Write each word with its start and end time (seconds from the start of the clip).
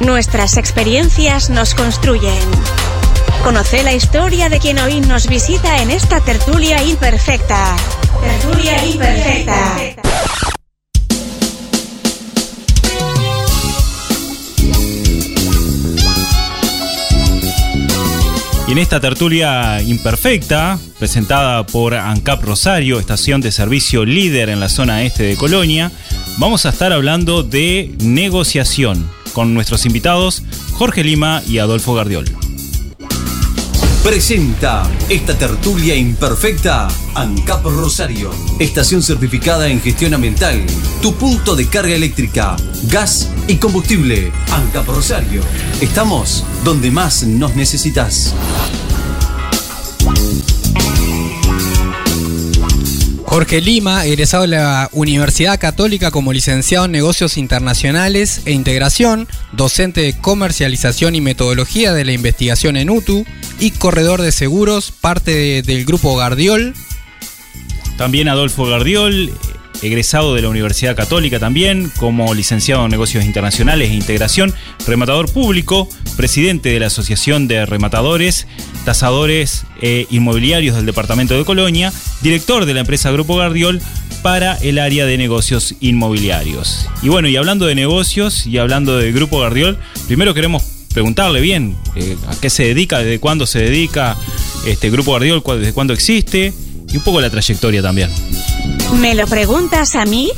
Nuestras 0.00 0.58
experiencias 0.58 1.48
nos 1.48 1.74
construyen. 1.74 2.38
Conoce 3.42 3.82
la 3.82 3.94
historia 3.94 4.50
de 4.50 4.58
quien 4.58 4.78
hoy 4.78 5.00
nos 5.00 5.26
visita 5.26 5.80
en 5.80 5.90
esta 5.90 6.20
tertulia 6.20 6.82
imperfecta. 6.82 7.76
Tertulia 8.20 8.84
imperfecta. 8.84 9.96
Y 18.68 18.72
en 18.72 18.78
esta 18.78 19.00
tertulia 19.00 19.80
imperfecta, 19.80 20.78
presentada 20.98 21.64
por 21.66 21.94
ANCAP 21.94 22.42
Rosario, 22.42 22.98
estación 23.00 23.40
de 23.40 23.50
servicio 23.50 24.04
líder 24.04 24.50
en 24.50 24.60
la 24.60 24.68
zona 24.68 25.04
este 25.04 25.22
de 25.22 25.36
Colonia, 25.36 25.90
vamos 26.36 26.66
a 26.66 26.70
estar 26.70 26.92
hablando 26.92 27.42
de 27.42 27.94
negociación 28.00 29.15
con 29.36 29.52
nuestros 29.52 29.84
invitados 29.84 30.42
Jorge 30.72 31.04
Lima 31.04 31.42
y 31.46 31.58
Adolfo 31.58 31.92
Gardiol. 31.92 32.24
Presenta 34.02 34.90
esta 35.10 35.36
tertulia 35.36 35.94
imperfecta 35.94 36.88
ANCAP 37.14 37.66
Rosario, 37.66 38.30
estación 38.58 39.02
certificada 39.02 39.68
en 39.68 39.82
gestión 39.82 40.14
ambiental, 40.14 40.64
tu 41.02 41.12
punto 41.16 41.54
de 41.54 41.68
carga 41.68 41.94
eléctrica, 41.94 42.56
gas 42.84 43.28
y 43.46 43.56
combustible. 43.56 44.32
ANCAP 44.52 44.86
Rosario, 44.86 45.42
estamos 45.82 46.42
donde 46.64 46.90
más 46.90 47.22
nos 47.24 47.54
necesitas. 47.56 48.34
Jorge 53.36 53.60
Lima, 53.60 54.06
egresado 54.06 54.44
de 54.44 54.48
la 54.48 54.88
Universidad 54.92 55.60
Católica 55.60 56.10
como 56.10 56.32
licenciado 56.32 56.86
en 56.86 56.92
Negocios 56.92 57.36
Internacionales 57.36 58.40
e 58.46 58.52
Integración, 58.52 59.28
docente 59.52 60.00
de 60.00 60.14
comercialización 60.18 61.14
y 61.14 61.20
metodología 61.20 61.92
de 61.92 62.06
la 62.06 62.12
investigación 62.12 62.78
en 62.78 62.88
UTU 62.88 63.26
y 63.60 63.72
corredor 63.72 64.22
de 64.22 64.32
seguros, 64.32 64.90
parte 64.90 65.32
de- 65.34 65.60
del 65.62 65.84
grupo 65.84 66.16
Gardiol. 66.16 66.72
También 67.98 68.28
Adolfo 68.28 68.64
Gardiol, 68.64 69.30
egresado 69.82 70.34
de 70.34 70.42
la 70.42 70.48
Universidad 70.48 70.96
Católica 70.96 71.38
también, 71.38 71.90
como 71.96 72.34
licenciado 72.34 72.84
en 72.84 72.90
negocios 72.90 73.24
internacionales 73.24 73.90
e 73.90 73.94
integración, 73.94 74.54
rematador 74.86 75.30
público, 75.30 75.88
presidente 76.16 76.70
de 76.70 76.80
la 76.80 76.86
Asociación 76.86 77.48
de 77.48 77.66
Rematadores, 77.66 78.46
Tasadores 78.84 79.64
e 79.82 80.06
Inmobiliarios 80.10 80.76
del 80.76 80.86
Departamento 80.86 81.36
de 81.36 81.44
Colonia, 81.44 81.92
director 82.22 82.66
de 82.66 82.74
la 82.74 82.80
empresa 82.80 83.10
Grupo 83.10 83.36
Gardiol 83.36 83.80
para 84.22 84.54
el 84.56 84.78
área 84.78 85.06
de 85.06 85.18
negocios 85.18 85.74
inmobiliarios. 85.80 86.88
Y 87.02 87.08
bueno, 87.08 87.28
y 87.28 87.36
hablando 87.36 87.66
de 87.66 87.74
negocios 87.74 88.46
y 88.46 88.58
hablando 88.58 88.96
de 88.98 89.12
Grupo 89.12 89.40
Gardiol, 89.40 89.78
primero 90.06 90.34
queremos 90.34 90.62
preguntarle 90.92 91.40
bien 91.40 91.76
eh, 91.94 92.16
a 92.26 92.34
qué 92.40 92.48
se 92.48 92.64
dedica, 92.64 92.98
desde 93.00 93.20
cuándo 93.20 93.46
se 93.46 93.58
dedica 93.58 94.16
este 94.66 94.90
Grupo 94.90 95.12
Gardiol, 95.12 95.42
desde 95.58 95.72
cuándo 95.72 95.92
existe 95.92 96.54
y 96.96 96.98
un 96.98 97.04
poco 97.04 97.20
la 97.20 97.28
trayectoria 97.28 97.82
también. 97.82 98.10
¿Me 98.98 99.14
lo 99.14 99.26
preguntas 99.26 99.94
a 99.94 100.06
mí? 100.06 100.30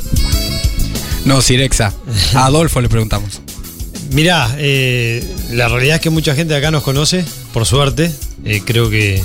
No, 1.23 1.41
Cirexa. 1.41 1.93
A 2.33 2.45
Adolfo 2.45 2.81
le 2.81 2.89
preguntamos. 2.89 3.41
Mirá, 4.11 4.53
eh, 4.57 5.23
la 5.51 5.69
realidad 5.69 5.95
es 5.95 6.01
que 6.01 6.09
mucha 6.09 6.35
gente 6.35 6.55
acá 6.55 6.69
nos 6.69 6.83
conoce, 6.83 7.23
por 7.53 7.65
suerte. 7.65 8.11
Eh, 8.43 8.61
creo 8.65 8.89
que, 8.89 9.23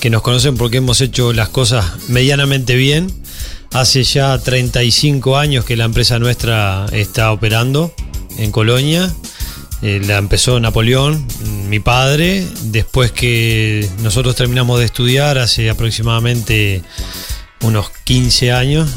que 0.00 0.08
nos 0.08 0.22
conocen 0.22 0.56
porque 0.56 0.78
hemos 0.78 1.00
hecho 1.00 1.32
las 1.32 1.50
cosas 1.50 1.84
medianamente 2.08 2.74
bien. 2.74 3.12
Hace 3.72 4.04
ya 4.04 4.38
35 4.38 5.36
años 5.36 5.64
que 5.64 5.76
la 5.76 5.84
empresa 5.84 6.18
nuestra 6.18 6.86
está 6.92 7.32
operando 7.32 7.92
en 8.38 8.50
Colonia. 8.50 9.12
Eh, 9.82 10.00
la 10.06 10.18
empezó 10.18 10.60
Napoleón, 10.60 11.26
mi 11.68 11.80
padre. 11.80 12.46
Después 12.66 13.10
que 13.10 13.88
nosotros 14.00 14.36
terminamos 14.36 14.78
de 14.78 14.84
estudiar, 14.84 15.38
hace 15.38 15.70
aproximadamente 15.70 16.82
unos 17.62 17.90
15 18.04 18.52
años, 18.52 18.88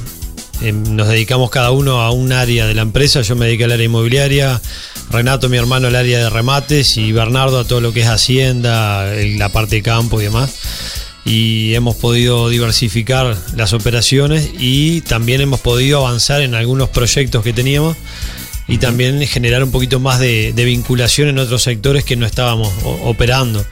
eh, 0.62 0.72
nos 0.72 1.08
dedicamos 1.08 1.50
cada 1.50 1.72
uno 1.72 2.02
a 2.02 2.12
un 2.12 2.32
área 2.32 2.68
de 2.68 2.76
la 2.76 2.84
empresa. 2.84 3.22
Yo 3.24 3.36
me 3.36 3.48
dediqué 3.48 3.64
al 3.64 3.72
área 3.72 3.86
inmobiliaria, 3.86 4.62
Renato, 5.10 5.50
mi 5.50 5.58
hermano, 5.58 5.88
al 5.88 5.96
área 5.96 6.20
de 6.20 6.30
remates 6.30 6.98
y 6.98 7.12
Bernardo 7.12 7.60
a 7.60 7.66
todo 7.66 7.82
lo 7.82 7.92
que 7.92 8.02
es 8.02 8.08
hacienda, 8.08 9.12
la 9.38 9.50
parte 9.50 9.78
de 9.78 9.82
campo 9.82 10.22
y 10.22 10.26
demás. 10.26 10.54
Y 11.26 11.74
hemos 11.74 11.96
podido 11.96 12.50
diversificar 12.50 13.36
las 13.56 13.74
operaciones 13.74 14.52
y 14.60 15.02
también 15.02 15.42
hemos 15.42 15.60
podido 15.60 16.06
avanzar 16.06 16.42
en 16.42 16.54
algunos 16.54 16.90
proyectos 16.90 17.44
que 17.44 17.54
teníamos 17.54 17.98
y 18.68 18.78
también 18.78 19.26
generar 19.28 19.64
un 19.64 19.72
poquito 19.72 20.00
más 20.00 20.20
de, 20.20 20.54
vinculación 20.56 21.30
en 21.30 21.38
otros 21.40 21.64
sectores 21.64 22.04
que 22.04 22.16
no 22.16 22.26
estábamos 22.26 22.74
operando. 22.84 23.66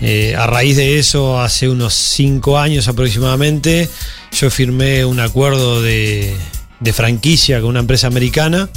Eh, 0.00 0.34
a 0.36 0.46
raíz 0.46 0.76
de 0.76 0.98
eso, 0.98 1.40
hace 1.40 1.68
unos 1.68 1.94
cinco 1.94 2.58
años 2.58 2.88
aproximadamente, 2.88 3.88
yo 4.32 4.50
firmé 4.50 5.04
un 5.04 5.20
acuerdo 5.20 5.80
de, 5.80 6.34
franquicia 6.92 7.60
con 7.60 7.70
una 7.70 7.80
empresa 7.80 8.08
americana 8.08 8.68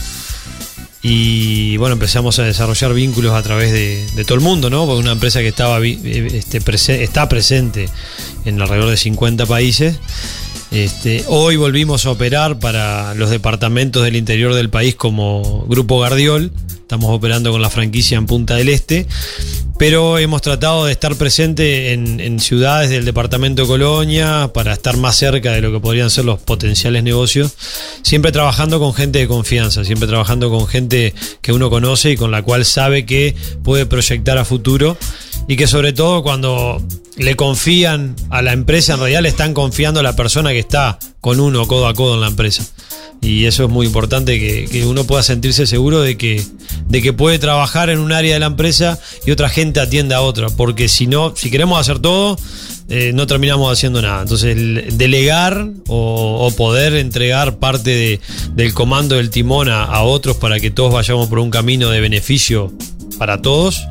y 1.02 1.78
bueno, 1.78 1.94
empezamos 1.94 2.38
a 2.38 2.44
desarrollar 2.44 2.94
vínculos 2.94 3.34
a 3.34 3.42
través 3.42 3.72
de, 3.72 4.26
todo 4.26 4.36
el 4.36 4.42
mundo, 4.42 4.70
¿no? 4.70 4.86
Porque 4.86 5.02
una 5.02 5.14
empresa 5.14 5.40
que 5.40 5.48
estaba 5.48 5.80
eh, 5.84 6.30
este, 6.34 7.04
está 7.04 7.28
presente 7.28 7.90
en 8.46 8.62
alrededor 8.62 8.92
de 8.92 8.98
50 8.98 9.48
países. 9.48 9.98
Este, 10.72 11.24
hoy 11.28 11.56
volvimos 11.56 12.06
a 12.06 12.12
operar 12.12 12.60
para 12.60 13.14
los 13.14 13.30
departamentos 13.30 14.04
del 14.04 14.16
interior 14.16 14.54
del 14.54 14.70
país 14.70 14.96
como 14.96 15.66
Grupo 15.68 16.00
Gardiol. 16.00 16.52
Estamos 16.82 17.12
operando 17.12 17.52
con 17.52 17.62
la 17.62 17.70
franquicia 17.70 18.18
en 18.18 18.26
Punta 18.26 18.56
del 18.56 18.70
Este. 18.70 19.08
Pero 19.78 20.18
hemos 20.18 20.42
tratado 20.42 20.86
de 20.86 20.94
estar 20.94 21.16
presente 21.16 21.92
en, 21.92 22.22
en 22.22 22.40
ciudades 22.40 22.90
del 22.90 23.04
departamento 23.04 23.64
de 23.64 23.68
Colonia 23.68 24.50
para 24.54 24.72
estar 24.72 24.96
más 24.96 25.18
cerca 25.18 25.52
de 25.52 25.62
lo 25.62 25.72
que 25.72 25.82
podrían 25.82 26.10
ser 26.10 26.24
los 26.26 26.40
potenciales 26.40 27.04
negocios. 27.04 27.54
Siempre 28.02 28.32
trabajando 28.32 28.80
con 28.80 28.94
gente 28.94 29.20
de 29.20 29.28
confianza, 29.28 29.84
siempre 29.84 30.08
trabajando 30.08 30.50
con 30.50 30.68
gente 30.68 31.14
que 31.42 31.52
uno 31.52 31.70
conoce 31.70 32.12
y 32.12 32.18
con 32.18 32.32
la 32.32 32.42
cual 32.42 32.64
sabe 32.64 33.06
que 33.06 33.36
puede 33.64 33.86
proyectar 33.86 34.38
a 34.38 34.46
futuro 34.46 34.98
y 35.48 35.58
que 35.58 35.68
sobre 35.68 35.92
todo 35.92 36.24
cuando 36.24 36.82
le 37.18 37.36
confían 37.36 38.16
a 38.30 38.42
la 38.42 38.54
empresa, 38.54 38.94
en 38.94 39.00
realidad 39.00 39.22
le 39.22 39.30
están 39.30 39.54
confiando 39.54 40.00
a 40.00 40.04
la 40.04 40.16
persona 40.16 40.52
que 40.52 40.60
está 40.60 41.00
con 41.22 41.40
uno 41.40 41.66
codo 41.68 41.88
a 41.88 41.94
codo 41.94 42.16
en 42.16 42.22
la 42.22 42.28
empresa. 42.28 42.64
Y 43.22 43.46
eso 43.46 43.64
es 43.64 43.70
muy 43.70 43.88
importante, 43.88 44.38
que, 44.40 44.86
uno 44.86 45.06
pueda 45.06 45.24
sentirse 45.24 45.66
seguro 45.66 46.02
de 46.02 46.18
que, 46.18 46.44
de 46.88 47.02
que 47.02 47.14
puede 47.14 47.40
trabajar 47.40 47.90
en 47.90 48.00
un 48.00 48.12
área 48.12 48.34
de 48.34 48.40
la 48.40 48.46
empresa 48.48 49.00
y 49.26 49.32
otra 49.32 49.50
gente 49.50 49.80
atienda 49.80 50.18
a 50.18 50.22
otra. 50.22 50.50
Porque 50.50 50.88
si 50.90 51.08
no, 51.08 51.34
si 51.36 51.50
queremos 51.50 51.80
hacer 51.80 52.00
todo, 52.00 52.38
eh, 52.90 53.12
no 53.16 53.26
terminamos 53.26 53.72
haciendo 53.72 54.02
nada. 54.02 54.22
Entonces, 54.22 54.56
el 54.56 54.98
delegar 54.98 55.70
o, 55.88 56.52
poder 56.56 56.94
entregar 56.94 57.58
parte 57.58 57.90
de- 57.90 58.20
del 58.54 58.74
comando 58.74 59.16
del 59.16 59.32
timón 59.32 59.70
a 59.70 60.02
otros 60.04 60.38
para 60.38 60.60
que 60.60 60.70
todos 60.70 60.94
vayamos 60.94 61.28
por 61.28 61.40
un 61.40 61.50
camino 61.50 61.90
de 61.90 62.02
beneficio 62.02 62.72
para 63.18 63.42
todos, 63.42 63.88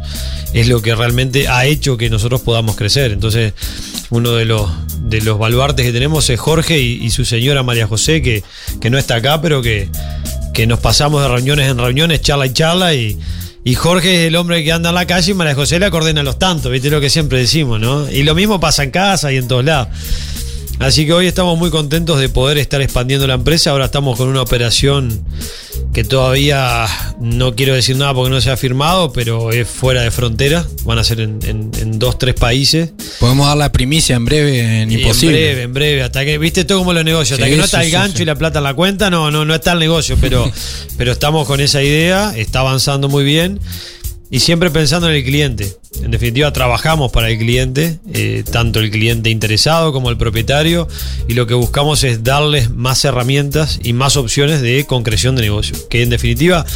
es 0.55 0.69
lo 0.69 0.81
que 0.81 0.95
realmente 0.95 1.49
ha 1.49 1.67
hecho 1.67 1.97
que 1.97 2.09
nosotros 2.09 2.41
podamos 2.41 2.77
crecer. 2.77 3.11
Entonces, 3.11 3.53
uno 4.11 4.33
de 4.33 4.45
los, 4.45 4.71
de 5.01 5.21
los 5.21 5.39
baluartes 5.39 5.85
que 5.85 5.93
tenemos 5.93 6.31
es 6.31 6.39
Jorge 6.39 6.81
y, 6.81 7.11
su 7.11 7.25
señora 7.25 7.65
María 7.65 7.89
José, 7.89 8.23
que, 8.23 8.43
que 8.81 8.89
no 8.89 8.97
está 8.97 9.17
acá, 9.17 9.43
pero 9.43 9.61
que, 9.61 9.89
que 10.55 10.67
nos 10.69 10.79
pasamos 10.79 11.21
de 11.23 11.29
reuniones 11.29 11.69
en 11.69 11.79
reuniones, 11.79 12.23
charla 12.23 12.47
y 12.47 12.53
charla, 12.53 12.95
y, 12.95 13.19
y 13.65 13.75
Jorge 13.75 14.23
es 14.23 14.29
el 14.29 14.37
hombre 14.37 14.63
que 14.63 14.71
anda 14.71 14.91
en 14.91 14.95
la 14.95 15.07
calle 15.07 15.33
y 15.33 15.35
María 15.35 15.57
José 15.57 15.81
le 15.81 15.91
coordena 15.91 16.23
los 16.23 16.39
tantos, 16.39 16.71
viste 16.71 16.89
lo 16.89 17.01
que 17.01 17.11
siempre 17.11 17.39
decimos, 17.39 17.81
¿no? 17.81 18.09
Y 18.09 18.23
lo 18.23 18.37
mismo 18.37 18.61
pasa 18.61 18.85
en 18.85 18.93
casa 18.93 19.33
y 19.33 19.39
en 19.39 19.49
todos 19.49 19.65
lados. 19.65 19.89
Así 20.81 21.07
que 21.07 21.13
hoy 21.13 21.27
estamos 21.27 21.57
muy 21.59 21.71
contentos 21.71 22.19
de 22.21 22.29
poder 22.29 22.59
estar 22.59 22.83
expandiendo 22.83 23.27
la 23.27 23.35
empresa. 23.35 23.71
Ahora 23.71 23.87
estamos 23.87 24.19
con 24.19 24.29
una 24.29 24.43
operación 24.43 25.25
que 25.95 26.03
todavía 26.05 26.87
no 27.21 27.55
quiero 27.55 27.75
decir 27.75 27.97
nada 27.97 28.13
porque 28.13 28.31
no 28.31 28.41
se 28.41 28.51
ha 28.51 28.57
firmado, 28.57 29.13
pero 29.13 29.53
es 29.53 29.69
fuera 29.69 30.03
de 30.03 30.11
frontera. 30.11 30.67
Van 30.85 30.99
a 30.99 31.05
ser 31.05 31.21
en, 31.21 31.39
en- 31.45 31.71
en 31.81 31.99
dos, 31.99 32.19
tres 32.19 32.35
países. 32.35 32.91
Podemos 33.21 33.47
dar 33.47 33.57
la 33.57 33.71
primicia 33.73 34.17
en 34.17 34.25
breve 34.25 34.83
en 34.83 34.91
Y 34.91 34.97
Imposible. 34.97 35.37
En 35.39 35.45
breve, 35.47 35.63
en 35.63 35.73
breve. 35.75 36.03
Hasta 36.03 36.25
que, 36.25 36.39
viste 36.39 36.65
todo 36.65 36.79
como 36.79 36.93
los 36.93 37.05
negocios. 37.05 37.39
Hasta 37.39 37.47
Sí, 37.47 37.51
que 37.53 37.57
no 37.57 37.65
está 37.65 37.81
sí, 37.81 37.87
el 37.87 37.93
gancho 37.93 38.17
sí. 38.19 38.23
y 38.25 38.27
la 38.27 38.35
plata 38.35 38.59
en 38.59 38.65
la 38.65 38.75
cuenta, 38.75 39.11
no, 39.11 39.31
no, 39.31 39.45
no 39.45 39.55
está 39.55 39.73
el 39.73 39.79
negocio. 39.79 40.17
Pero, 40.21 40.51
pero 40.99 41.13
estamos 41.13 41.47
con 41.47 41.61
esa 41.61 41.83
idea, 41.83 42.35
está 42.37 42.61
avanzando 42.61 43.09
muy 43.09 43.23
bien. 43.25 43.61
Y 44.31 44.41
siempre 44.41 44.71
pensando 44.71 45.09
en 45.09 45.15
el 45.15 45.25
cliente. 45.25 45.77
En 46.03 46.11
definitiva, 46.11 46.53
trabajamos 46.53 47.13
para 47.13 47.31
el 47.31 47.39
cliente, 47.39 47.99
eh, 48.13 48.43
tanto 48.51 48.81
el 48.81 48.91
cliente 48.91 49.31
interesado 49.31 49.93
como 49.93 50.11
el 50.11 50.17
propietario, 50.17 50.89
y 51.29 51.35
lo 51.35 51.47
que 51.47 51.55
buscamos 51.55 52.03
es 52.05 52.25
darles 52.25 52.71
más 52.71 53.05
herramientas 53.05 53.79
y 53.83 53.93
más 53.93 54.17
opciones 54.17 54.61
de 54.61 54.85
concreción 54.87 55.37
de 55.37 55.43
negocio. 55.43 55.77
Que 55.89 56.03
en 56.03 56.11
definitiva 56.11 56.67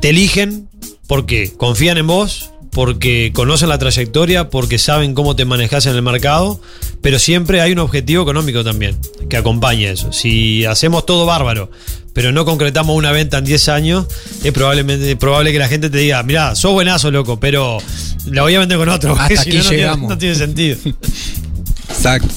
te 0.00 0.10
eligen 0.10 0.68
porque 1.06 1.52
confían 1.56 1.98
en 1.98 2.06
vos, 2.06 2.50
porque 2.70 3.32
conocen 3.34 3.68
la 3.68 3.78
trayectoria, 3.78 4.48
porque 4.48 4.78
saben 4.78 5.14
cómo 5.14 5.34
te 5.36 5.44
manejas 5.44 5.86
en 5.86 5.94
el 5.96 6.02
mercado, 6.02 6.60
pero 7.00 7.18
siempre 7.18 7.60
hay 7.60 7.72
un 7.72 7.80
objetivo 7.80 8.22
económico 8.22 8.62
también 8.64 8.96
que 9.28 9.36
acompaña 9.36 9.90
eso. 9.90 10.12
Si 10.12 10.64
hacemos 10.64 11.04
todo 11.06 11.26
bárbaro, 11.26 11.70
pero 12.12 12.32
no 12.32 12.44
concretamos 12.44 12.96
una 12.96 13.10
venta 13.12 13.38
en 13.38 13.44
10 13.44 13.68
años, 13.70 14.06
es 14.44 14.52
probablemente 14.52 15.14
probable 15.16 15.52
que 15.52 15.58
la 15.58 15.68
gente 15.68 15.90
te 15.90 15.98
diga, 15.98 16.22
mirá, 16.22 16.54
sos 16.54 16.72
buenazo, 16.72 17.10
loco, 17.10 17.38
pero 17.40 17.78
la 18.26 18.42
voy 18.42 18.54
a 18.54 18.60
vender 18.60 18.78
con 18.78 18.88
otro. 18.88 19.14
Hasta 19.18 19.42
si 19.42 19.50
aquí 19.50 19.58
no, 19.58 19.62
no 19.64 19.68
tiene- 19.68 19.76
llegamos. 19.76 20.10
no 20.10 20.18
tiene 20.18 20.34
sentido. 20.34 20.76
Exacto. 21.88 22.28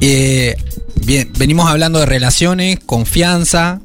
Eh, 0.00 0.56
bien, 1.04 1.30
venimos 1.38 1.68
hablando 1.70 2.00
de 2.00 2.06
relaciones, 2.06 2.78
confianza. 2.84 3.80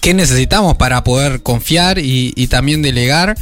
¿Qué 0.00 0.14
necesitamos 0.14 0.76
para 0.76 1.02
poder 1.02 1.42
confiar 1.42 1.98
y, 1.98 2.32
y 2.36 2.46
también 2.46 2.82
delegar? 2.82 3.36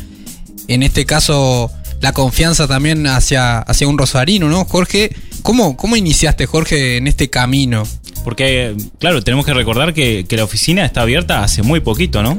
En 0.68 0.82
este 0.82 1.04
caso, 1.06 1.70
la 2.00 2.12
confianza 2.12 2.66
también 2.66 3.06
hacia, 3.06 3.58
hacia 3.60 3.86
un 3.88 3.98
rosarino, 3.98 4.48
¿no? 4.48 4.64
Jorge, 4.64 5.14
¿cómo, 5.42 5.76
¿cómo 5.76 5.96
iniciaste, 5.96 6.46
Jorge, 6.46 6.96
en 6.96 7.06
este 7.06 7.30
camino? 7.30 7.84
Porque, 8.24 8.74
claro, 8.98 9.22
tenemos 9.22 9.46
que 9.46 9.54
recordar 9.54 9.94
que, 9.94 10.26
que 10.28 10.36
la 10.36 10.44
oficina 10.44 10.84
está 10.84 11.02
abierta 11.02 11.44
hace 11.44 11.62
muy 11.62 11.78
poquito, 11.80 12.22
¿no? 12.22 12.36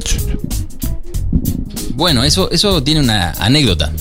Bueno, 1.96 2.24
eso, 2.24 2.52
eso 2.52 2.84
tiene 2.84 3.00
una 3.02 3.32
anécdota. 3.40 3.92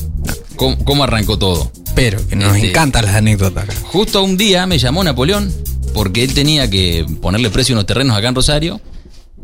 ¿Cómo, 0.57 0.77
cómo 0.85 1.05
arrancó 1.05 1.39
todo? 1.39 1.71
Pero, 1.95 2.27
que 2.29 2.37
nos 2.37 2.55
Este- 2.57 2.71
encantan 2.71 3.05
las 3.07 3.15
anécdotas. 3.15 3.65
acá. 3.65 3.75
Justo 3.85 4.23
un 4.23 4.37
día 4.37 4.67
me 4.67 4.79
llamó 4.79 5.03
Napoleón 5.05 5.53
porque 5.95 6.25
él 6.25 6.35
tenía 6.35 6.69
que 6.69 7.07
ponerle 7.23 7.49
precio 7.51 7.75
a 7.75 7.79
unos 7.79 7.87
terrenos 7.87 8.17
acá 8.17 8.29
en 8.29 8.35
Rosario 8.35 8.81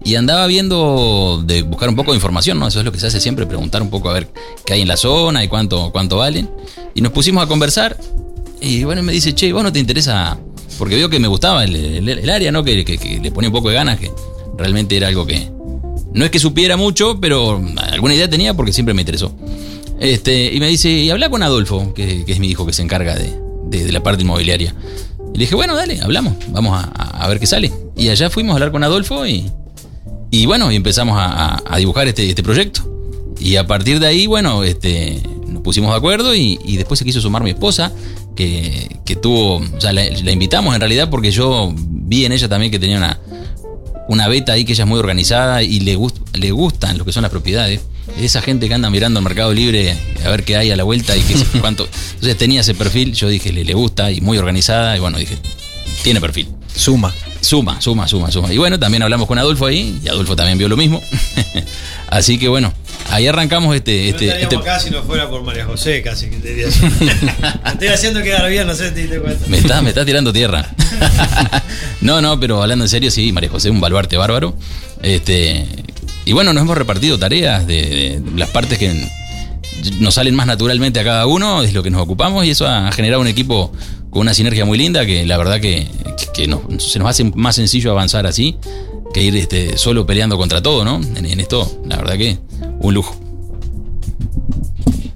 y 0.05 0.15
andaba 0.17 0.47
viendo 0.47 1.43
de 1.47 1.63
buscar 1.63 1.89
un 1.89 1.97
poco 1.97 2.13
de 2.13 2.17
información, 2.17 2.59
¿no? 2.59 2.67
Eso 2.69 2.79
es 2.81 2.85
lo 2.85 2.93
que 2.93 2.99
se 3.01 3.07
hace 3.07 3.21
siempre, 3.21 3.47
preguntar 3.47 3.83
un 3.83 3.91
poco 3.91 4.11
a 4.11 4.13
ver 4.15 4.29
qué 4.67 4.75
hay 4.75 4.83
en 4.83 4.89
la 4.89 4.97
zona 4.97 5.45
y 5.45 5.49
cuánto, 5.49 5.91
cuánto 5.93 6.17
valen. 6.19 6.51
Y 6.95 7.01
nos 7.01 7.13
pusimos 7.13 7.43
a 7.43 7.47
conversar 7.47 7.97
y 8.61 8.85
bueno, 8.85 9.03
me 9.03 9.13
dice, 9.13 9.35
che, 9.35 9.53
¿vos 9.53 9.63
no 9.63 9.73
te 9.73 9.79
interesa? 9.79 10.39
Porque 10.79 10.97
veo 10.97 11.09
que 11.11 11.19
me 11.19 11.29
gustaba 11.29 11.65
el, 11.65 11.75
el- 11.77 12.09
el 12.09 12.31
área, 12.31 12.51
¿no? 12.53 12.65
Que, 12.65 12.85
que- 12.85 12.99
que 12.99 13.21
le 13.21 13.31
ponía 13.31 13.49
un 13.51 13.55
poco 13.55 13.69
de 13.69 13.75
ganas, 13.75 13.99
que 13.99 14.11
realmente 14.57 14.97
era 14.97 15.09
algo 15.09 15.27
que... 15.27 15.51
No 16.15 16.25
es 16.25 16.31
que 16.31 16.39
supiera 16.39 16.77
mucho, 16.77 17.19
pero 17.21 17.61
alguna 17.91 18.15
idea 18.15 18.29
tenía 18.29 18.55
porque 18.55 18.73
siempre 18.73 18.95
me 18.95 19.03
interesó. 19.03 19.35
Este, 20.01 20.53
y 20.53 20.59
me 20.61 20.69
dice, 20.69 20.91
y 20.91 21.11
habla 21.11 21.31
con 21.31 21.43
Adolfo, 21.43 21.95
que, 21.95 22.25
que 22.25 22.33
es 22.33 22.39
mi 22.41 22.49
hijo 22.49 22.67
que 22.67 22.73
se 22.73 22.83
encarga 22.83 23.15
de, 23.15 23.33
de- 23.67 23.85
de 23.85 23.93
la 23.93 24.03
parte 24.03 24.23
inmobiliaria. 24.23 24.75
Y 25.35 25.39
le 25.39 25.45
dije, 25.45 25.55
bueno, 25.55 25.75
dale, 25.75 26.01
hablamos, 26.03 26.35
vamos 26.49 26.79
a, 26.79 26.85
a- 26.91 27.29
ver 27.29 27.39
qué 27.41 27.47
sale. 27.47 27.73
Y 27.97 28.09
allá 28.09 28.29
fuimos 28.31 28.53
a 28.53 28.55
hablar 28.57 28.73
con 28.73 28.83
Adolfo 28.85 29.27
y, 29.27 29.51
y 30.33 30.47
bueno, 30.47 30.73
y 30.73 30.77
empezamos 30.77 31.17
a, 31.17 31.27
a- 31.57 31.63
a 31.65 31.77
dibujar 31.79 32.09
este, 32.09 32.29
este 32.29 32.43
proyecto. 32.43 32.89
Y 33.39 33.55
a 33.57 33.67
partir 33.67 34.01
de 34.01 34.07
ahí, 34.09 34.27
bueno, 34.27 34.65
este, 34.65 35.21
nos 35.47 35.63
pusimos 35.63 35.91
de 35.91 35.97
acuerdo 35.97 36.35
y, 36.35 36.59
y 36.65 36.77
después 36.77 36.99
se 36.99 37.05
quiso 37.05 37.21
sumar 37.21 37.43
mi 37.45 37.51
esposa, 37.51 37.93
que, 38.35 38.99
que 39.05 39.15
tuvo, 39.17 39.57
o 39.59 39.81
sea, 39.81 39.93
la, 39.93 40.05
la 40.05 40.31
invitamos 40.33 40.75
en 40.75 40.81
realidad 40.81 41.11
porque 41.11 41.31
yo 41.31 41.73
vi 41.77 42.25
en 42.25 42.33
ella 42.33 42.49
también 42.49 42.71
que 42.73 42.79
tenía 42.79 42.97
una, 42.99 43.19
una 44.09 44.27
beta 44.29 44.53
ahí 44.55 44.65
que 44.65 44.73
ella 44.73 44.85
es 44.85 44.89
muy 44.89 44.99
organizada 44.99 45.63
y 45.63 45.81
le, 45.81 45.97
gust- 45.99 46.21
le 46.35 46.51
gustan 46.51 46.99
lo 46.99 47.05
que 47.05 47.13
son 47.13 47.23
las 47.23 47.31
propiedades. 47.31 47.81
Esa 48.19 48.43
gente 48.43 48.69
que 48.69 48.75
anda 48.75 48.91
mirando 48.91 49.19
el 49.21 49.25
mercado 49.25 49.53
libre 49.53 49.97
a 50.25 50.29
ver 50.31 50.45
qué 50.45 50.57
hay 50.57 50.71
a 50.71 50.77
la 50.77 50.85
vuelta 50.85 51.17
y 51.17 51.21
qué 51.21 51.37
sé 51.37 51.47
cuánto. 51.61 51.87
Entonces 52.15 52.37
tenía 52.39 52.61
ese 52.63 52.75
perfil, 52.75 53.13
yo 53.15 53.29
dije, 53.29 53.53
le, 53.53 53.65
le 53.65 53.75
gusta 53.75 54.11
y 54.11 54.21
muy 54.21 54.39
organizada 54.39 54.97
y 54.97 55.01
bueno, 55.01 55.19
dije, 55.19 55.37
tiene 56.03 56.21
perfil. 56.21 56.49
Suma. 56.75 57.13
Suma, 57.43 57.81
suma, 57.81 58.07
suma, 58.07 58.31
suma. 58.31 58.53
Y 58.53 58.57
bueno, 58.57 58.79
también 58.79 59.03
hablamos 59.03 59.27
con 59.27 59.37
Adolfo 59.37 59.67
ahí 59.67 60.01
y 60.03 60.09
Adolfo 60.09 60.37
también 60.37 60.57
vio 60.59 60.69
lo 60.69 60.77
mismo. 60.77 61.03
Así 62.09 62.39
que 62.39 62.47
bueno, 62.49 62.73
ahí 63.11 63.27
arrancamos 63.27 63.75
este... 63.75 63.93
no 64.05 64.09
este, 64.11 64.27
estaríamos 64.27 64.55
este- 64.55 64.71
acá 64.71 64.81
si 64.81 64.91
no 64.91 65.03
fuera 65.03 65.29
por 65.29 65.43
María 65.43 65.65
José, 65.65 66.03
casi 66.03 66.31
que 66.31 66.37
te 66.37 66.63
estoy 67.67 67.89
haciendo 67.89 68.23
quedar 68.23 68.49
bien, 68.49 68.67
no 68.67 68.75
sé 68.75 68.89
si 68.89 68.95
te 68.95 69.01
diste 69.01 69.19
cuenta. 69.19 69.45
Me 69.49 69.59
estás, 69.59 69.83
me 69.83 69.89
estás 69.89 70.07
tirando 70.07 70.33
tierra. 70.33 70.71
no, 72.01 72.23
no, 72.23 72.39
pero 72.39 72.63
hablando 72.63 72.85
en 72.85 72.89
serio, 72.89 73.11
sí, 73.11 73.33
María 73.33 73.51
José, 73.51 73.71
un 73.71 73.81
baluarte 73.81 74.17
bárbaro. 74.17 74.57
Este, 75.03 75.67
y 76.25 76.33
bueno, 76.33 76.53
nos 76.53 76.63
hemos 76.63 76.79
repartido 76.79 77.19
tareas 77.19 77.67
de, 77.67 78.21
de 78.21 78.39
las 78.39 78.51
partes 78.51 78.79
que 78.79 78.89
nos 80.01 80.15
salen 80.15 80.35
más 80.35 80.47
naturalmente 80.47 81.01
a 81.01 81.05
cada 81.05 81.27
uno, 81.27 81.63
es 81.63 81.73
lo 81.73 81.83
que 81.83 81.91
nos 81.91 82.03
ocupamos 82.03 82.45
y 82.45 82.51
eso 82.51 82.67
ha 82.67 82.91
generado 82.93 83.21
un 83.21 83.29
equipo 83.29 83.73
con 84.11 84.23
una 84.23 84.35
sinergia 84.35 84.65
muy 84.65 84.79
linda 84.79 85.07
que 85.07 85.25
la 85.27 85.39
verdad 85.39 85.61
que, 85.61 85.89
se 86.35 86.47
nos 86.99 87.09
hace 87.09 87.25
más 87.25 87.57
sencillo 87.57 87.91
avanzar 87.91 88.27
así 88.27 88.57
que 89.13 89.23
ir 89.23 89.37
este, 89.37 89.77
solo 89.79 90.07
peleando 90.07 90.37
contra 90.37 90.63
todo, 90.63 90.85
¿no? 90.85 91.01
En, 91.17 91.41
esto, 91.41 91.81
la 91.87 91.97
verdad 91.97 92.17
que 92.17 92.39
un 92.81 92.95
lujo. 92.95 93.17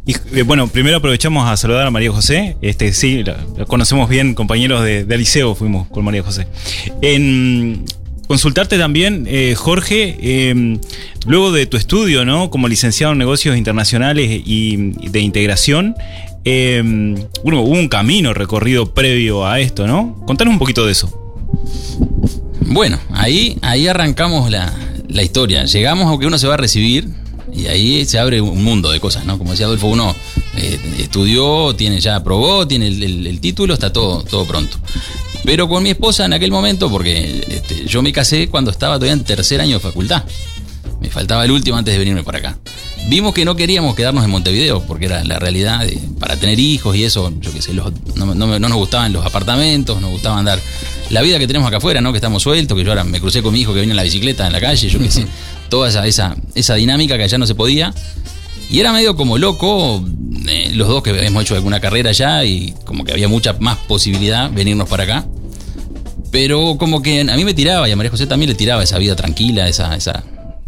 Eh, 0.07 0.43
bueno, 0.43 0.69
primero 0.69 0.99
aprovechamos 0.99 1.49
a 1.49 1.57
saludar 1.57 1.87
a 1.87 1.91
María 1.91 2.13
José. 2.13 2.57
Este, 2.61 2.93
sí, 2.93 3.25
la, 3.25 3.37
conocemos 3.67 4.09
bien, 4.09 4.35
compañeros 4.35 4.85
de, 4.85 5.05
de 5.05 5.55
fuimos 5.57 5.89
con 5.89 6.05
María 6.05 6.23
José. 6.23 6.47
En 7.03 7.85
consultarte 8.27 8.79
también, 8.79 9.27
eh, 9.29 9.55
Jorge, 9.57 10.17
eh, 10.21 10.79
luego 11.27 11.53
de 11.53 11.67
tu 11.67 11.77
estudio, 11.77 12.25
¿no? 12.25 12.51
Como 12.51 12.69
licenciado 12.69 13.13
en 13.13 13.19
negocios 13.19 13.57
internacionales 13.57 14.43
y, 14.45 14.77
de 15.09 15.21
integración, 15.21 15.95
eh, 16.45 16.83
bueno, 17.43 17.63
hubo 17.63 17.71
un 17.79 17.89
camino 17.89 18.35
recorrido 18.35 18.93
previo 18.95 19.47
a 19.47 19.61
esto, 19.61 19.87
¿no? 19.87 20.23
Contanos 20.27 20.53
un 20.53 20.59
poquito 20.59 20.85
de 20.87 20.93
eso. 20.93 21.11
Bueno, 22.61 22.99
ahí, 23.13 23.57
ahí 23.63 23.87
arrancamos 23.87 24.51
la, 24.51 24.73
la 25.09 25.23
historia. 25.23 25.65
Llegamos 25.65 26.15
a 26.15 26.19
que 26.19 26.27
uno 26.27 26.39
se 26.39 26.47
va 26.47 26.55
a 26.55 26.57
recibir 26.59 27.09
y 27.55 27.67
ahí 27.67 28.05
se 28.05 28.19
abre 28.19 28.41
un 28.41 28.63
mundo 28.63 28.91
de 28.91 29.01
cosas, 29.01 29.25
¿no? 29.25 29.39
Como 29.39 29.53
decía 29.53 29.67
Adolfo, 29.67 29.87
uno 29.87 30.15
eh, 30.57 30.79
estudió, 30.99 31.75
tiene 31.77 32.01
ya 32.01 32.17
aprobó, 32.17 32.67
tiene 32.67 32.89
el, 32.89 33.03
el- 33.03 33.27
el 33.27 33.41
título, 33.41 33.75
está 33.75 33.93
todo, 33.93 34.23
todo 34.25 34.45
pronto. 34.47 34.79
Pero 35.45 35.69
con 35.69 35.83
mi 35.83 35.91
esposa 35.91 36.25
en 36.25 36.33
aquel 36.33 36.51
momento, 36.51 36.91
porque 36.91 37.45
este, 37.49 37.85
yo 37.87 38.03
me 38.03 38.13
casé 38.13 38.49
cuando 38.49 38.71
estaba 38.71 38.95
todavía 38.97 39.13
en 39.13 39.25
tercer 39.25 39.61
año 39.61 39.75
de 39.75 39.81
facultad. 39.81 40.25
Me 41.01 41.09
faltaba 41.11 41.45
el 41.45 41.51
último 41.51 41.77
antes 41.77 41.93
de 41.93 41.99
venirme 41.99 42.25
para 42.25 42.39
acá. 42.39 42.59
Vimos 43.09 43.33
que 43.35 43.45
no 43.45 43.55
queríamos 43.55 43.95
quedarnos 43.95 44.25
en 44.25 44.31
Montevideo, 44.31 44.83
porque 44.83 45.05
era 45.07 45.23
la 45.23 45.39
realidad 45.39 45.81
de- 45.87 46.01
para 46.19 46.35
tener 46.37 46.59
hijos 46.59 46.97
y 46.97 47.05
eso, 47.05 47.33
yo 47.41 47.53
qué 47.53 47.63
sé, 47.63 47.75
los- 47.75 47.93
no, 48.17 48.35
no 48.35 48.47
me- 48.49 48.59
no 48.59 48.69
nos 48.69 48.79
gustaban 48.79 49.13
los 49.13 49.25
apartamentos, 49.25 50.01
nos 50.01 50.11
gustaba 50.11 50.39
andar. 50.39 50.59
La 51.11 51.23
vida 51.23 51.39
que 51.39 51.47
tenemos 51.47 51.69
acá 51.69 51.77
afuera, 51.77 52.01
¿no? 52.01 52.11
Que 52.13 52.19
estamos 52.19 52.43
sueltos, 52.43 52.77
que 52.77 52.83
yo 52.83 52.91
ahora 52.91 53.05
me 53.05 53.21
crucé 53.21 53.43
con 53.43 53.53
mi 53.53 53.61
hijo 53.61 53.73
que 53.73 53.81
viene 53.81 53.93
en 53.93 53.97
la 53.97 54.03
bicicleta 54.03 54.47
en 54.47 54.53
la 54.53 54.61
calle, 54.61 54.89
yo 54.89 54.99
qué 54.99 55.11
sé. 55.11 55.27
Toda 55.69 55.89
esa, 55.89 56.05
esa, 56.07 56.35
esa 56.57 56.75
dinámica 56.75 57.17
que 57.17 57.23
allá 57.25 57.39
no 57.39 57.47
se 57.47 57.55
podía. 57.55 57.95
Y 58.69 58.81
era 58.81 58.93
medio 58.93 59.15
como 59.15 59.39
loco, 59.39 60.05
eh, 60.49 60.71
los 60.75 60.89
dos 60.89 61.03
que 61.03 61.11
habíamos 61.11 61.43
hecho 61.43 61.55
alguna 61.55 61.81
carrera 61.81 62.11
allá 62.11 62.45
y 62.45 62.75
como 62.85 63.05
que 63.05 63.13
había 63.13 63.29
mucha 63.29 63.55
más 63.61 63.77
posibilidad 63.89 64.51
venirnos 64.51 64.89
para 64.89 65.05
acá. 65.05 65.27
Pero 66.31 66.77
como 66.79 67.03
que 67.03 67.21
a 67.21 67.37
mí 67.37 67.45
me 67.45 67.55
tiraba 67.55 67.89
y 67.89 67.93
a 67.93 67.97
María 67.97 68.11
José 68.11 68.27
también 68.27 68.49
le 68.51 68.55
tiraba 68.57 68.83
esa 68.83 68.99
vida 68.99 69.17
tranquila, 69.17 69.69
esa, 69.69 69.95
esa, 69.97 70.25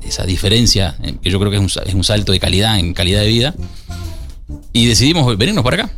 esa 0.06 0.24
diferencia, 0.24 0.96
eh, 1.02 1.14
que 1.22 1.30
yo 1.30 1.38
creo 1.38 1.50
que 1.50 1.56
es 1.58 1.62
un, 1.76 1.82
es 1.86 1.94
un 1.94 2.04
salto 2.04 2.32
de 2.32 2.40
calidad 2.40 2.78
en 2.78 2.94
calidad 2.94 3.20
de 3.20 3.26
vida. 3.28 3.54
Y 4.72 4.86
decidimos 4.86 5.36
venirnos 5.36 5.64
para 5.64 5.84
acá. 5.84 5.92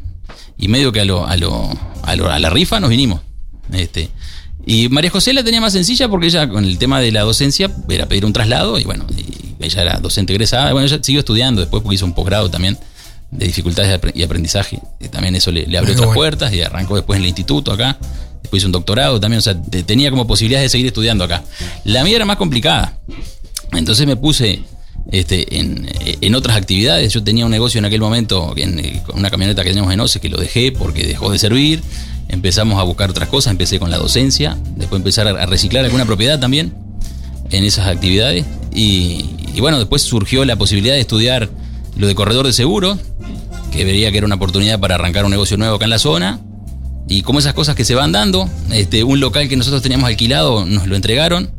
Y 0.59 0.69
medio 0.69 0.93
que 0.93 1.01
a, 1.01 1.05
lo, 1.05 1.27
a, 1.27 1.37
lo, 1.37 1.71
a, 2.03 2.17
lo- 2.17 2.31
a 2.31 2.39
la 2.39 2.51
rifa 2.51 2.81
nos 2.81 2.91
vinimos. 2.91 3.21
Este, 3.73 4.09
y 4.67 4.89
María 4.89 5.11
José 5.11 5.33
la 5.33 5.45
tenía 5.45 5.61
más 5.61 5.73
sencilla 5.73 6.09
porque 6.09 6.27
ella 6.27 6.49
con 6.49 6.65
el 6.65 6.77
tema 6.79 7.01
de 7.01 7.13
la 7.13 7.23
docencia 7.23 7.71
era 7.89 8.07
pedir 8.07 8.25
un 8.25 8.33
traslado 8.33 8.79
y 8.79 8.85
bueno, 8.85 9.07
ella 9.61 9.83
era 9.83 9.99
docente 10.01 10.33
egresada. 10.33 10.73
Bueno, 10.73 10.87
ella 10.87 10.99
siguió 11.03 11.21
estudiando 11.21 11.61
después 11.61 11.83
porque 11.83 11.95
hizo 11.95 12.05
un 12.07 12.13
posgrado 12.15 12.51
también 12.51 12.77
de 13.31 13.47
dificultades 13.47 13.99
y 14.15 14.23
aprendizaje. 14.23 14.81
Y 15.01 15.09
también 15.09 15.35
eso 15.37 15.51
le, 15.53 15.67
le 15.67 15.79
abrió 15.79 15.95
Muy 15.95 16.01
otras 16.01 16.07
bueno. 16.07 16.15
puertas 16.19 16.53
y 16.53 16.63
arrancó 16.63 16.97
después 16.97 17.17
en 17.17 17.23
el 17.23 17.29
instituto 17.29 17.73
acá. 17.73 17.99
Después 18.43 18.61
hizo 18.63 18.69
un 18.69 18.73
doctorado 18.73 19.21
también, 19.21 19.39
o 19.39 19.43
sea, 19.43 19.61
te- 19.61 19.83
tenía 19.83 20.11
como 20.11 20.27
posibilidades 20.27 20.67
de 20.67 20.69
seguir 20.71 20.87
estudiando 20.89 21.25
acá. 21.25 21.43
La 21.85 22.03
mía 22.05 22.17
era 22.17 22.25
más 22.25 22.37
complicada. 22.37 22.99
Entonces 23.73 24.07
me 24.07 24.17
puse 24.17 24.61
este, 25.13 25.59
en, 25.59 25.89
en 26.21 26.35
otras 26.35 26.57
actividades. 26.57 27.13
Yo 27.13 27.23
tenía 27.23 27.45
un 27.45 27.51
negocio 27.53 27.79
en 27.79 27.85
aquel 27.85 28.01
momento, 28.01 28.53
en, 28.57 28.79
eh, 28.81 29.03
con 29.07 29.19
una 29.19 29.31
camioneta 29.31 29.63
que 29.63 29.69
teníamos 29.71 29.93
en 29.93 30.01
OCE, 30.01 30.21
que 30.21 30.29
lo 30.29 30.39
dejé 30.39 30.73
porque 30.73 31.07
dejó 31.07 31.31
de 31.31 31.39
servir. 31.39 31.83
Empezamos 32.29 32.79
a 32.79 32.83
buscar 32.85 33.11
otras 33.11 33.29
cosas, 33.29 33.51
empecé 33.53 33.79
con 33.79 33.91
la 33.91 33.99
docencia, 33.99 34.57
después 34.77 34.99
empezar 35.01 35.27
a 35.29 35.47
reciclar 35.47 35.85
alguna 35.85 36.05
propiedad 36.07 36.39
también 36.41 36.73
en 37.51 37.65
esas 37.65 37.87
actividades. 37.89 38.45
Y, 38.73 39.31
y 39.55 39.61
bueno, 39.61 39.79
después 39.79 40.03
surgió 40.03 40.45
la 40.45 40.57
posibilidad 40.57 40.95
de 40.95 41.01
estudiar 41.01 41.51
lo 41.97 42.07
de 42.07 42.15
corredor 42.15 42.47
de 42.47 42.53
seguro, 42.53 42.99
que 43.73 43.85
vería 43.85 44.11
que 44.11 44.19
era 44.19 44.27
una 44.27 44.37
oportunidad 44.37 44.81
para 44.81 44.95
arrancar 44.97 45.25
un 45.25 45.31
negocio 45.31 45.57
nuevo 45.57 45.77
acá 45.77 45.85
en 45.85 45.91
la 45.91 45.99
zona. 45.99 46.41
Y 47.09 47.23
como 47.23 47.39
esas 47.41 47.55
cosas 47.55 47.75
que 47.75 47.85
se 47.85 47.95
van 47.95 48.13
dando, 48.13 48.49
este, 48.73 49.03
un 49.05 49.19
local 49.21 49.49
que 49.49 49.57
nosotros 49.57 49.83
teníamos 49.83 50.07
alquilado 50.09 50.65
nos 50.65 50.87
lo 50.87 50.95
entregaron 50.95 51.51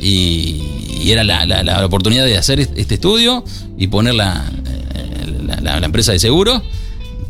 y, 0.00 0.62
y 1.02 1.10
era 1.12 1.22
la, 1.24 1.46
la- 1.46 1.62
la 1.62 1.84
oportunidad 1.86 2.24
de 2.24 2.36
hacer 2.36 2.58
este 2.60 2.94
estudio 2.94 3.44
y 3.78 3.86
poner 3.86 4.14
la, 4.14 4.50
la- 5.62 5.78
empresa 5.84 6.12
de 6.12 6.18
seguro. 6.18 6.62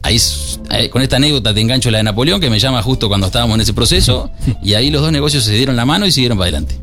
Ahí, 0.02 0.16
s- 0.16 0.58
ahí, 0.70 0.88
con 0.88 1.02
esta 1.02 1.16
anécdota 1.16 1.52
te 1.52 1.60
engancho 1.60 1.90
la 1.90 1.98
de 1.98 2.04
Napoleón, 2.04 2.40
que 2.40 2.48
me 2.48 2.58
llama 2.58 2.82
justo 2.82 3.08
cuando 3.08 3.26
estábamos 3.26 3.56
en 3.56 3.60
ese 3.60 3.74
proceso, 3.74 4.30
y 4.62 4.72
ahí 4.74 4.90
los 4.90 5.02
dos 5.02 5.12
negocios 5.12 5.44
se 5.44 5.52
dieron 5.52 5.76
la 5.76 5.84
mano 5.84 6.06
y 6.06 6.12
siguieron 6.12 6.38
para 6.38 6.48
adelante. 6.48 6.78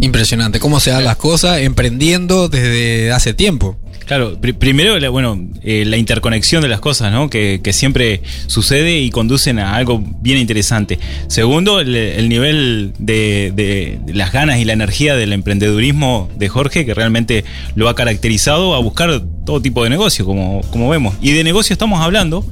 Impresionante, 0.00 0.60
cómo 0.60 0.80
se 0.80 0.90
dan 0.90 1.04
las 1.04 1.16
cosas 1.16 1.58
emprendiendo 1.60 2.48
desde 2.48 3.12
hace 3.12 3.34
tiempo. 3.34 3.76
Claro, 4.08 4.40
pri- 4.40 4.54
primero, 4.54 4.98
la- 4.98 5.10
bueno, 5.10 5.38
eh, 5.62 5.84
la 5.86 5.98
interconexión 5.98 6.62
de 6.62 6.68
las 6.68 6.80
cosas, 6.80 7.12
¿no? 7.12 7.28
Que, 7.28 7.60
que 7.62 7.74
siempre 7.74 8.22
sucede 8.46 8.98
y 9.00 9.10
conducen 9.10 9.58
a 9.58 9.76
algo 9.76 10.02
bien 10.22 10.38
interesante. 10.38 10.98
Segundo, 11.26 11.78
el, 11.80 11.94
el 11.94 12.28
nivel 12.30 12.94
de, 12.98 13.52
de- 13.54 13.98
de 14.02 14.14
las 14.14 14.32
ganas 14.32 14.60
y 14.60 14.64
la 14.64 14.72
energía 14.72 15.14
del 15.14 15.34
emprendedurismo 15.34 16.30
de 16.38 16.48
Jorge, 16.48 16.86
que 16.86 16.94
realmente 16.94 17.44
lo 17.74 17.86
ha 17.90 17.94
caracterizado 17.94 18.74
a 18.74 18.78
buscar 18.80 19.20
todo 19.44 19.60
tipo 19.60 19.84
de 19.84 19.90
negocio, 19.90 20.24
como, 20.24 20.62
como 20.70 20.88
vemos. 20.88 21.14
Y 21.20 21.32
de 21.32 21.44
negocio 21.44 21.74
estamos 21.74 22.00
hablando, 22.00 22.46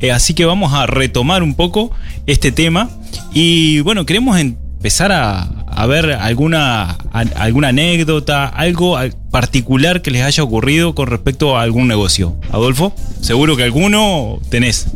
eh, 0.00 0.10
así 0.10 0.34
que 0.34 0.44
vamos 0.44 0.72
a 0.74 0.86
retomar 0.86 1.44
un 1.44 1.54
poco 1.54 1.92
este 2.26 2.50
tema. 2.50 2.90
Y 3.32 3.78
bueno, 3.80 4.04
queremos 4.06 4.40
empezar 4.40 5.12
a, 5.12 5.55
a 5.76 5.86
ver 5.86 6.12
alguna, 6.12 6.96
alguna 7.36 7.68
anécdota, 7.68 8.46
algo 8.46 8.96
al- 8.96 9.14
particular 9.30 10.00
que 10.02 10.10
les 10.10 10.22
haya 10.22 10.42
ocurrido 10.42 10.94
con 10.94 11.06
respecto 11.06 11.56
a 11.56 11.62
algún 11.62 11.86
negocio. 11.86 12.34
Adolfo, 12.50 12.94
seguro 13.20 13.56
que 13.56 13.62
alguno 13.64 14.40
tenés. 14.48 14.86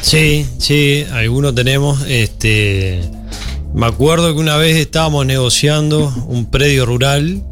Sí, 0.00 0.46
sí, 0.58 1.04
algunos 1.12 1.54
tenemos. 1.54 2.02
Este, 2.08 3.00
me 3.74 3.86
acuerdo 3.86 4.34
que 4.34 4.40
una 4.40 4.56
vez 4.56 4.76
estábamos 4.76 5.24
negociando 5.26 6.12
un 6.26 6.46
predio 6.46 6.86
rural. 6.86 7.42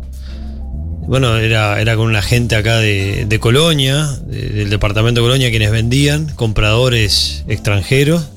Bueno, 1.06 1.36
era, 1.36 1.80
era 1.80 1.96
con 1.96 2.06
una 2.06 2.22
gente 2.22 2.54
acá 2.56 2.78
de, 2.78 3.38
Colonia, 3.40 4.06
de- 4.26 4.48
del 4.50 4.70
departamento 4.70 5.20
de 5.20 5.26
Colonia, 5.26 5.50
quienes 5.50 5.70
vendían, 5.70 6.26
compradores 6.36 7.44
extranjeros. 7.48 8.28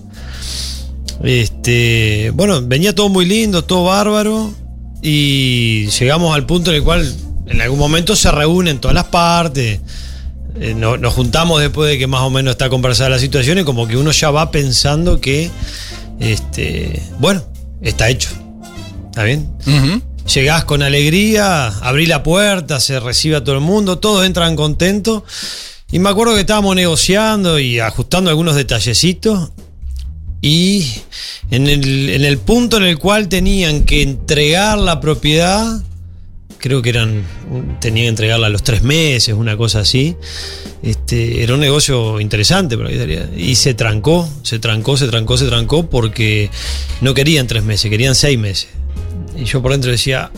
Este, 1.24 2.32
bueno, 2.34 2.62
venía 2.64 2.94
todo 2.94 3.10
muy 3.10 3.26
lindo, 3.26 3.64
todo 3.64 3.86
bárbaro. 3.86 4.54
Y 5.02 5.88
llegamos 6.00 6.36
al 6.36 6.46
punto 6.46 6.72
en 6.72 6.78
el 6.78 6.84
cual 6.84 7.14
en 7.48 7.62
algún 7.62 7.78
momento 7.80 8.16
se 8.16 8.32
reúnen 8.32 8.80
todas 8.80 8.96
las 8.96 9.06
partes. 9.06 9.80
Eh, 10.60 10.74
no- 10.76 10.98
nos 10.98 11.14
juntamos 11.14 11.60
después 11.62 11.90
de 11.92 11.98
que 11.98 12.08
más 12.08 12.22
o 12.22 12.30
menos 12.30 12.52
está 12.52 12.70
conversada 12.70 13.10
la 13.10 13.20
situación 13.20 13.60
y 13.60 13.64
como 13.64 13.88
que 13.88 13.98
uno 13.98 14.12
ya 14.12 14.32
va 14.32 14.52
pensando 14.52 15.20
que, 15.22 15.50
este, 16.20 17.02
bueno, 17.20 17.44
está 17.82 18.10
hecho. 18.10 18.30
¿Está 19.08 19.24
bien? 19.24 19.50
Ujú. 19.68 20.02
Llegás 20.34 20.66
con 20.66 20.82
alegría, 20.82 21.68
abrí 21.68 22.06
la 22.08 22.24
puerta, 22.24 22.80
se 22.80 23.00
recibe 23.00 23.36
a 23.36 23.44
todo 23.44 23.56
el 23.56 23.62
mundo, 23.62 24.00
todos 24.00 24.26
entran 24.26 24.56
contentos. 24.56 25.24
Y 25.92 26.00
me 26.00 26.10
acuerdo 26.10 26.34
que 26.34 26.40
estábamos 26.42 26.76
negociando 26.76 27.60
y 27.60 27.80
ajustando 27.80 28.30
algunos 28.32 28.56
detallecitos. 28.56 29.52
Y 30.46 30.86
en 31.50 31.66
el, 31.66 32.10
en 32.12 32.24
el 32.24 32.38
punto 32.38 32.78
en 32.78 32.84
el 32.84 33.00
cual 33.00 33.30
tenían 33.30 33.84
que 33.84 34.04
entregar 34.04 34.78
la 34.78 35.02
propiedad, 35.02 35.82
creo 36.60 36.84
que 36.84 36.92
eran. 36.92 37.24
tenían 37.82 38.06
que 38.06 38.10
entregarla 38.10 38.46
a 38.46 38.50
los 38.52 38.62
tres 38.62 38.84
meses, 38.84 39.34
una 39.34 39.58
cosa 39.58 39.80
así. 39.80 40.16
Este, 40.84 41.42
era 41.42 41.56
un 41.56 41.62
negocio 41.62 42.20
interesante, 42.20 42.78
pero 42.78 42.92
y 43.36 43.56
se 43.56 43.74
trancó, 43.74 44.30
se 44.44 44.60
trancó, 44.60 44.98
se 44.98 45.08
trancó, 45.08 45.36
se 45.36 45.48
trancó, 45.48 45.90
porque 45.90 46.52
no 47.02 47.16
querían 47.16 47.48
tres 47.48 47.64
meses, 47.64 47.90
querían 47.90 48.14
seis 48.14 48.38
meses. 48.38 48.68
Y 49.36 49.46
yo 49.46 49.64
por 49.64 49.72
dentro 49.72 49.90
decía, 49.90 50.32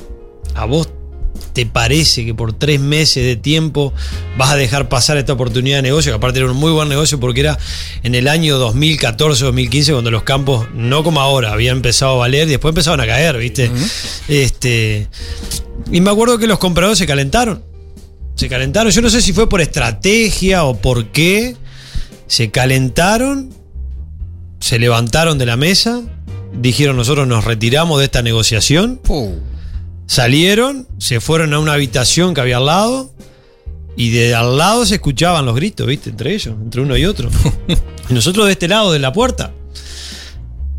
¿a 0.55 0.63
vos 0.63 0.87
te 1.53 1.65
parece 1.65 2.25
que 2.25 2.33
por 2.33 2.53
tres 2.53 2.79
meses 2.79 3.23
de 3.23 3.35
tiempo 3.35 3.93
vas 4.37 4.51
a 4.51 4.55
dejar 4.55 4.89
pasar 4.89 5.17
esta 5.17 5.33
oportunidad 5.33 5.77
de 5.77 5.83
negocio? 5.83 6.11
Que 6.11 6.17
aparte 6.17 6.39
era 6.39 6.51
un 6.51 6.57
muy 6.57 6.71
buen 6.71 6.89
negocio 6.89 7.19
porque 7.19 7.41
era 7.41 7.57
en 8.03 8.15
el 8.15 8.27
año 8.27 8.59
2014-2015 8.59 9.91
cuando 9.91 10.11
los 10.11 10.23
campos, 10.23 10.67
no 10.73 11.03
como 11.03 11.21
ahora, 11.21 11.53
habían 11.53 11.77
empezado 11.77 12.13
a 12.13 12.17
valer 12.17 12.47
y 12.47 12.51
después 12.51 12.71
empezaban 12.71 12.99
a 13.01 13.05
caer, 13.05 13.37
¿viste? 13.37 13.71
este, 14.27 15.07
y 15.91 16.01
me 16.01 16.09
acuerdo 16.09 16.37
que 16.37 16.47
los 16.47 16.59
compradores 16.59 16.97
se 16.97 17.05
calentaron. 17.05 17.63
Se 18.35 18.49
calentaron. 18.49 18.91
Yo 18.91 19.01
no 19.01 19.09
sé 19.09 19.21
si 19.21 19.33
fue 19.33 19.49
por 19.49 19.61
estrategia 19.61 20.63
o 20.63 20.77
por 20.77 21.07
qué. 21.07 21.55
Se 22.27 22.51
calentaron, 22.51 23.53
se 24.59 24.79
levantaron 24.79 25.37
de 25.37 25.45
la 25.45 25.55
mesa, 25.55 26.01
dijeron 26.53 26.97
nosotros 26.97 27.27
nos 27.27 27.45
retiramos 27.45 27.99
de 27.99 28.05
esta 28.05 28.21
negociación. 28.21 28.97
Puh. 28.97 29.35
Salieron, 30.07 30.87
se 30.97 31.19
fueron 31.19 31.53
a 31.53 31.59
una 31.59 31.73
habitación 31.73 32.33
que 32.33 32.41
había 32.41 32.57
al 32.57 32.65
lado 32.65 33.13
y 33.95 34.11
de 34.11 34.35
al 34.35 34.57
lado 34.57 34.85
se 34.85 34.95
escuchaban 34.95 35.45
los 35.45 35.55
gritos, 35.55 35.85
¿viste? 35.85 36.09
Entre 36.09 36.33
ellos, 36.33 36.55
entre 36.61 36.81
uno 36.81 36.95
y 36.95 37.05
otro. 37.05 37.29
y 38.09 38.13
nosotros 38.13 38.45
de 38.45 38.53
este 38.53 38.67
lado 38.67 38.91
de 38.91 38.99
la 38.99 39.11
puerta. 39.11 39.53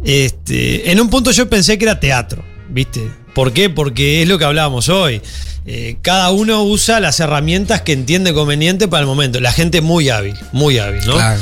Este, 0.04 0.90
en 0.90 1.00
un 1.00 1.10
punto 1.10 1.30
yo 1.30 1.48
pensé 1.48 1.76
que 1.76 1.84
era 1.84 2.00
teatro, 2.00 2.44
¿viste? 2.70 3.10
¿Por 3.34 3.52
qué? 3.52 3.68
Porque 3.70 4.22
es 4.22 4.28
lo 4.28 4.38
que 4.38 4.44
hablábamos 4.44 4.88
hoy. 4.88 5.20
Eh, 5.66 5.98
cada 6.00 6.30
uno 6.30 6.62
usa 6.62 6.98
las 6.98 7.20
herramientas 7.20 7.82
que 7.82 7.92
entiende 7.92 8.32
conveniente 8.32 8.88
para 8.88 9.02
el 9.02 9.06
momento. 9.06 9.38
La 9.40 9.52
gente 9.52 9.82
muy 9.82 10.08
hábil, 10.08 10.34
muy 10.52 10.78
hábil, 10.78 11.04
¿no? 11.06 11.12
Claro. 11.14 11.40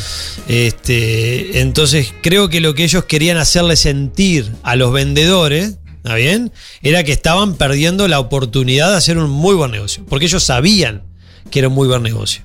Este, 0.49 1.61
entonces 1.61 2.13
creo 2.23 2.49
que 2.49 2.61
lo 2.61 2.75
que 2.75 2.85
ellos 2.85 3.05
querían 3.05 3.37
hacerle 3.37 3.77
sentir 3.77 4.51
a 4.63 4.75
los 4.75 4.93
vendedores, 4.93 5.77
¿está 6.07 6.15
bien? 6.15 6.53
Era 6.83 7.03
que 7.03 7.11
estaban 7.11 7.57
perdiendo 7.57 8.07
la 8.07 8.21
oportunidad 8.21 8.91
de 8.93 8.97
hacer 8.97 9.19
un 9.19 9.29
muy 9.29 9.57
buen 9.57 9.73
negocio. 9.73 10.05
Porque 10.09 10.27
ellos 10.27 10.45
sabían 10.45 11.03
que 11.51 11.59
era 11.59 11.69
un 11.69 11.75
muy 11.75 11.89
buen 11.89 12.05
negocio. 12.05 12.43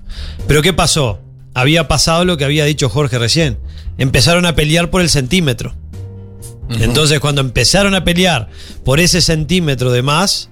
Pero 0.47 0.63
¿qué 0.63 0.73
pasó? 0.73 1.19
Había 1.53 1.87
pasado 1.87 2.25
lo 2.25 2.37
que 2.37 2.45
había 2.45 2.65
dicho 2.65 2.89
Jorge 2.89 3.19
recién. 3.19 3.59
Empezaron 3.99 4.47
a 4.47 4.55
pelear 4.55 4.89
por 4.89 5.01
el 5.01 5.09
centímetro. 5.09 5.75
Entonces 6.79 7.19
cuando 7.19 7.41
empezaron 7.41 7.93
a 7.93 8.03
pelear 8.03 8.49
por 8.83 8.99
ese 8.99 9.21
centímetro 9.21 9.91
de 9.91 10.01
más, 10.01 10.49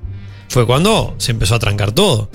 fue 0.47 0.67
cuando 0.67 1.15
se 1.17 1.31
empezó 1.31 1.55
a 1.55 1.59
trancar 1.59 1.93
todo. 1.93 2.29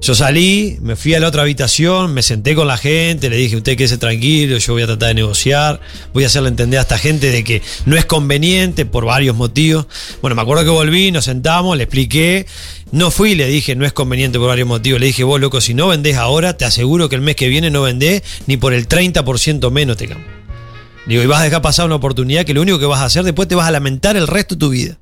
Yo 0.00 0.14
salí, 0.14 0.78
me 0.80 0.94
fui 0.94 1.14
a 1.14 1.20
la 1.20 1.26
otra 1.26 1.42
habitación, 1.42 2.14
me 2.14 2.22
senté 2.22 2.54
con 2.54 2.68
la 2.68 2.78
gente, 2.78 3.28
le 3.28 3.36
dije, 3.36 3.56
usted 3.56 3.76
quédese 3.76 3.98
tranquilo, 3.98 4.56
yo 4.56 4.72
voy 4.72 4.82
a 4.82 4.86
tratar 4.86 5.08
de 5.08 5.14
negociar, 5.14 5.80
voy 6.14 6.22
a 6.22 6.28
hacerle 6.28 6.48
entender 6.48 6.78
a 6.78 6.82
esta 6.82 6.98
gente 6.98 7.32
de 7.32 7.42
que 7.42 7.62
no 7.84 7.96
es 7.96 8.04
conveniente 8.04 8.86
por 8.86 9.04
varios 9.04 9.34
motivos. 9.34 9.86
Bueno, 10.22 10.36
me 10.36 10.42
acuerdo 10.42 10.62
que 10.62 10.70
volví, 10.70 11.10
nos 11.10 11.24
sentamos, 11.24 11.76
le 11.76 11.82
expliqué, 11.82 12.46
no 12.92 13.10
fui, 13.10 13.34
le 13.34 13.48
dije, 13.48 13.74
no 13.74 13.84
es 13.84 13.92
conveniente 13.92 14.38
por 14.38 14.48
varios 14.48 14.68
motivos, 14.68 15.00
le 15.00 15.06
dije, 15.06 15.24
vos 15.24 15.40
loco, 15.40 15.60
si 15.60 15.74
no 15.74 15.88
vendés 15.88 16.16
ahora, 16.16 16.56
te 16.56 16.64
aseguro 16.64 17.08
que 17.08 17.16
el 17.16 17.22
mes 17.22 17.34
que 17.34 17.48
viene 17.48 17.68
no 17.70 17.82
vendés 17.82 18.22
ni 18.46 18.56
por 18.56 18.72
el 18.72 18.88
30% 18.88 19.70
menos 19.72 19.96
te 19.96 20.06
cambio. 20.06 20.26
Digo, 21.06 21.22
y 21.22 21.26
vas 21.26 21.40
a 21.40 21.44
dejar 21.44 21.60
pasar 21.60 21.86
una 21.86 21.96
oportunidad 21.96 22.44
que 22.44 22.54
lo 22.54 22.62
único 22.62 22.78
que 22.78 22.86
vas 22.86 23.00
a 23.00 23.06
hacer 23.06 23.24
después 23.24 23.48
te 23.48 23.56
vas 23.56 23.66
a 23.66 23.72
lamentar 23.72 24.16
el 24.16 24.28
resto 24.28 24.54
de 24.54 24.58
tu 24.60 24.68
vida. 24.70 24.98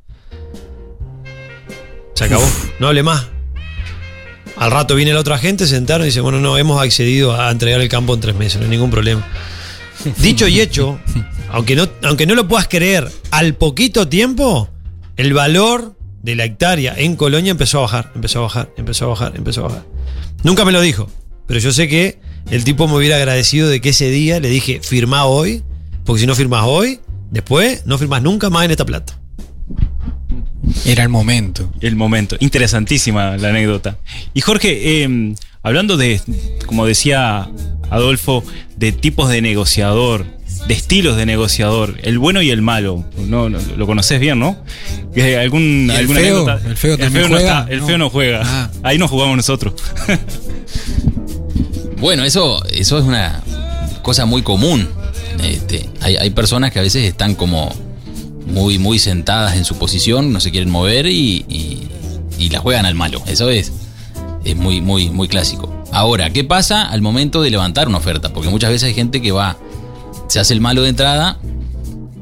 Se 2.14 2.24
acabó, 2.24 2.48
no 2.80 2.88
hable 2.88 3.02
más. 3.02 3.35
Al 4.56 4.70
rato 4.70 4.94
viene 4.94 5.12
la 5.12 5.20
otra 5.20 5.38
gente, 5.38 5.66
se 5.66 5.74
sentaron 5.74 6.06
y 6.06 6.08
dice, 6.08 6.20
bueno, 6.20 6.40
no, 6.40 6.56
hemos 6.56 6.82
accedido 6.82 7.38
a 7.38 7.50
entregar 7.50 7.80
el 7.80 7.88
campo 7.88 8.14
en 8.14 8.20
tres 8.20 8.34
meses, 8.34 8.58
no 8.58 8.64
hay 8.64 8.70
ningún 8.70 8.90
problema. 8.90 9.26
Dicho 10.18 10.48
y 10.48 10.60
hecho, 10.60 10.98
aunque 11.50 11.76
no, 11.76 11.88
aunque 12.02 12.26
no 12.26 12.34
lo 12.34 12.48
puedas 12.48 12.66
creer, 12.68 13.10
al 13.30 13.54
poquito 13.54 14.08
tiempo, 14.08 14.68
el 15.16 15.34
valor 15.34 15.94
de 16.22 16.36
la 16.36 16.44
hectárea 16.44 16.94
en 16.96 17.16
Colonia 17.16 17.50
empezó 17.50 17.78
a 17.78 17.82
bajar, 17.82 18.12
empezó 18.14 18.40
a 18.40 18.42
bajar, 18.42 18.72
empezó 18.76 19.04
a 19.04 19.08
bajar, 19.08 19.32
empezó 19.36 19.60
a 19.60 19.68
bajar. 19.68 19.84
Nunca 20.42 20.64
me 20.64 20.72
lo 20.72 20.80
dijo, 20.80 21.10
pero 21.46 21.60
yo 21.60 21.72
sé 21.72 21.86
que 21.88 22.18
el 22.50 22.64
tipo 22.64 22.88
me 22.88 22.94
hubiera 22.94 23.16
agradecido 23.16 23.68
de 23.68 23.80
que 23.80 23.90
ese 23.90 24.10
día 24.10 24.40
le 24.40 24.48
dije, 24.48 24.80
firmá 24.82 25.24
hoy, 25.24 25.62
porque 26.04 26.20
si 26.20 26.26
no 26.26 26.34
firmás 26.34 26.64
hoy, 26.66 27.00
después 27.30 27.84
no 27.86 27.98
firmás 27.98 28.22
nunca 28.22 28.50
más 28.50 28.64
en 28.64 28.70
esta 28.70 28.86
plata. 28.86 29.18
Era 30.86 31.02
el 31.02 31.08
momento. 31.08 31.70
El 31.80 31.96
momento. 31.96 32.36
Interesantísima 32.40 33.36
la 33.36 33.48
anécdota. 33.50 33.98
Y 34.34 34.40
Jorge, 34.40 35.02
eh, 35.04 35.34
hablando 35.62 35.96
de, 35.96 36.20
como 36.66 36.86
decía 36.86 37.48
Adolfo, 37.90 38.44
de 38.76 38.92
tipos 38.92 39.28
de 39.28 39.42
negociador, 39.42 40.24
de 40.68 40.74
estilos 40.74 41.16
de 41.16 41.26
negociador, 41.26 41.96
el 42.02 42.18
bueno 42.18 42.42
y 42.42 42.50
el 42.50 42.62
malo. 42.62 43.04
No, 43.18 43.48
no, 43.48 43.58
lo 43.76 43.86
conoces 43.86 44.18
bien, 44.20 44.38
¿no? 44.38 44.56
Eh, 45.14 45.36
¿Algún, 45.38 45.86
¿Y 45.88 45.90
el 45.90 45.96
alguna 45.98 46.20
feo? 46.20 46.36
anécdota? 46.44 46.68
¿El 46.68 46.76
feo 46.76 46.98
también 46.98 47.22
no 47.30 47.36
juega? 47.36 47.60
está, 47.60 47.72
el 47.72 47.80
No. 47.80 47.86
feo 47.86 47.98
no 47.98 48.10
juega. 48.10 48.40
Ah. 48.44 48.70
Ahí 48.82 48.98
nos 48.98 49.10
jugamos 49.10 49.36
nosotros. 49.36 49.74
Bueno, 51.98 52.24
eso, 52.24 52.64
eso 52.66 52.98
es 52.98 53.04
una 53.04 53.42
cosa 54.02 54.26
muy 54.26 54.42
común. 54.42 54.86
Este, 55.42 55.88
hay, 56.00 56.16
hay 56.16 56.30
personas 56.30 56.72
que 56.72 56.78
a 56.78 56.82
veces 56.82 57.04
están 57.04 57.34
como 57.34 57.74
muy, 58.46 58.78
muy 58.78 58.98
sentadas 58.98 59.56
en 59.56 59.64
su 59.64 59.76
posición, 59.76 60.32
no 60.32 60.40
se 60.40 60.50
quieren 60.50 60.70
mover 60.70 61.06
y, 61.06 61.44
y- 61.48 61.88
y 62.38 62.48
la 62.50 62.58
juegan 62.60 62.86
al 62.86 62.94
malo. 62.94 63.22
Eso 63.26 63.48
es, 63.50 63.72
es 64.44 64.56
muy, 64.56 64.80
muy, 64.80 65.08
muy 65.10 65.26
clásico. 65.28 65.72
Ahora, 65.92 66.30
¿qué 66.30 66.44
pasa 66.44 66.82
al 66.88 67.00
momento 67.02 67.40
de 67.42 67.50
levantar 67.50 67.88
una 67.88 67.98
oferta? 67.98 68.32
Porque 68.32 68.48
muchas 68.50 68.70
veces 68.70 68.88
hay 68.88 68.94
gente 68.94 69.22
que 69.22 69.32
va, 69.32 69.56
se 70.28 70.38
hace 70.40 70.52
el 70.52 70.60
malo 70.60 70.82
de 70.82 70.90
entrada 70.90 71.38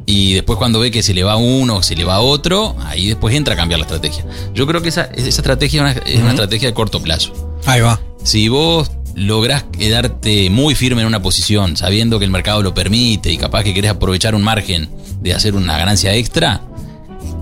y 0.06 0.34
después 0.34 0.58
cuando 0.58 0.78
ve 0.80 0.90
que 0.90 1.02
se 1.02 1.14
le 1.14 1.24
va 1.24 1.36
uno 1.36 1.76
o 1.76 1.82
se 1.82 1.96
le 1.96 2.04
va 2.04 2.20
otro, 2.20 2.76
ahí 2.86 3.08
después 3.08 3.34
entra 3.34 3.54
a 3.54 3.56
cambiar 3.56 3.80
la 3.80 3.86
estrategia. 3.86 4.24
Yo 4.54 4.66
creo 4.66 4.82
que 4.82 4.90
esa, 4.90 5.04
esa 5.06 5.28
estrategia 5.28 5.88
es 5.90 5.96
una, 5.96 6.06
es 6.06 6.20
una 6.20 6.30
estrategia 6.30 6.68
de 6.68 6.74
corto 6.74 7.02
plazo. 7.02 7.58
Ahí 7.66 7.80
va. 7.80 8.00
Si 8.22 8.48
vos 8.48 8.90
lográs 9.14 9.64
quedarte 9.64 10.50
muy 10.50 10.74
firme 10.74 11.02
en 11.02 11.06
una 11.06 11.22
posición, 11.22 11.76
sabiendo 11.76 12.18
que 12.18 12.24
el 12.24 12.30
mercado 12.30 12.62
lo 12.62 12.74
permite 12.74 13.32
y 13.32 13.36
capaz 13.36 13.64
que 13.64 13.74
querés 13.74 13.92
aprovechar 13.92 14.34
un 14.34 14.42
margen 14.42 14.88
de 15.20 15.34
hacer 15.34 15.54
una 15.54 15.78
ganancia 15.78 16.14
extra, 16.14 16.62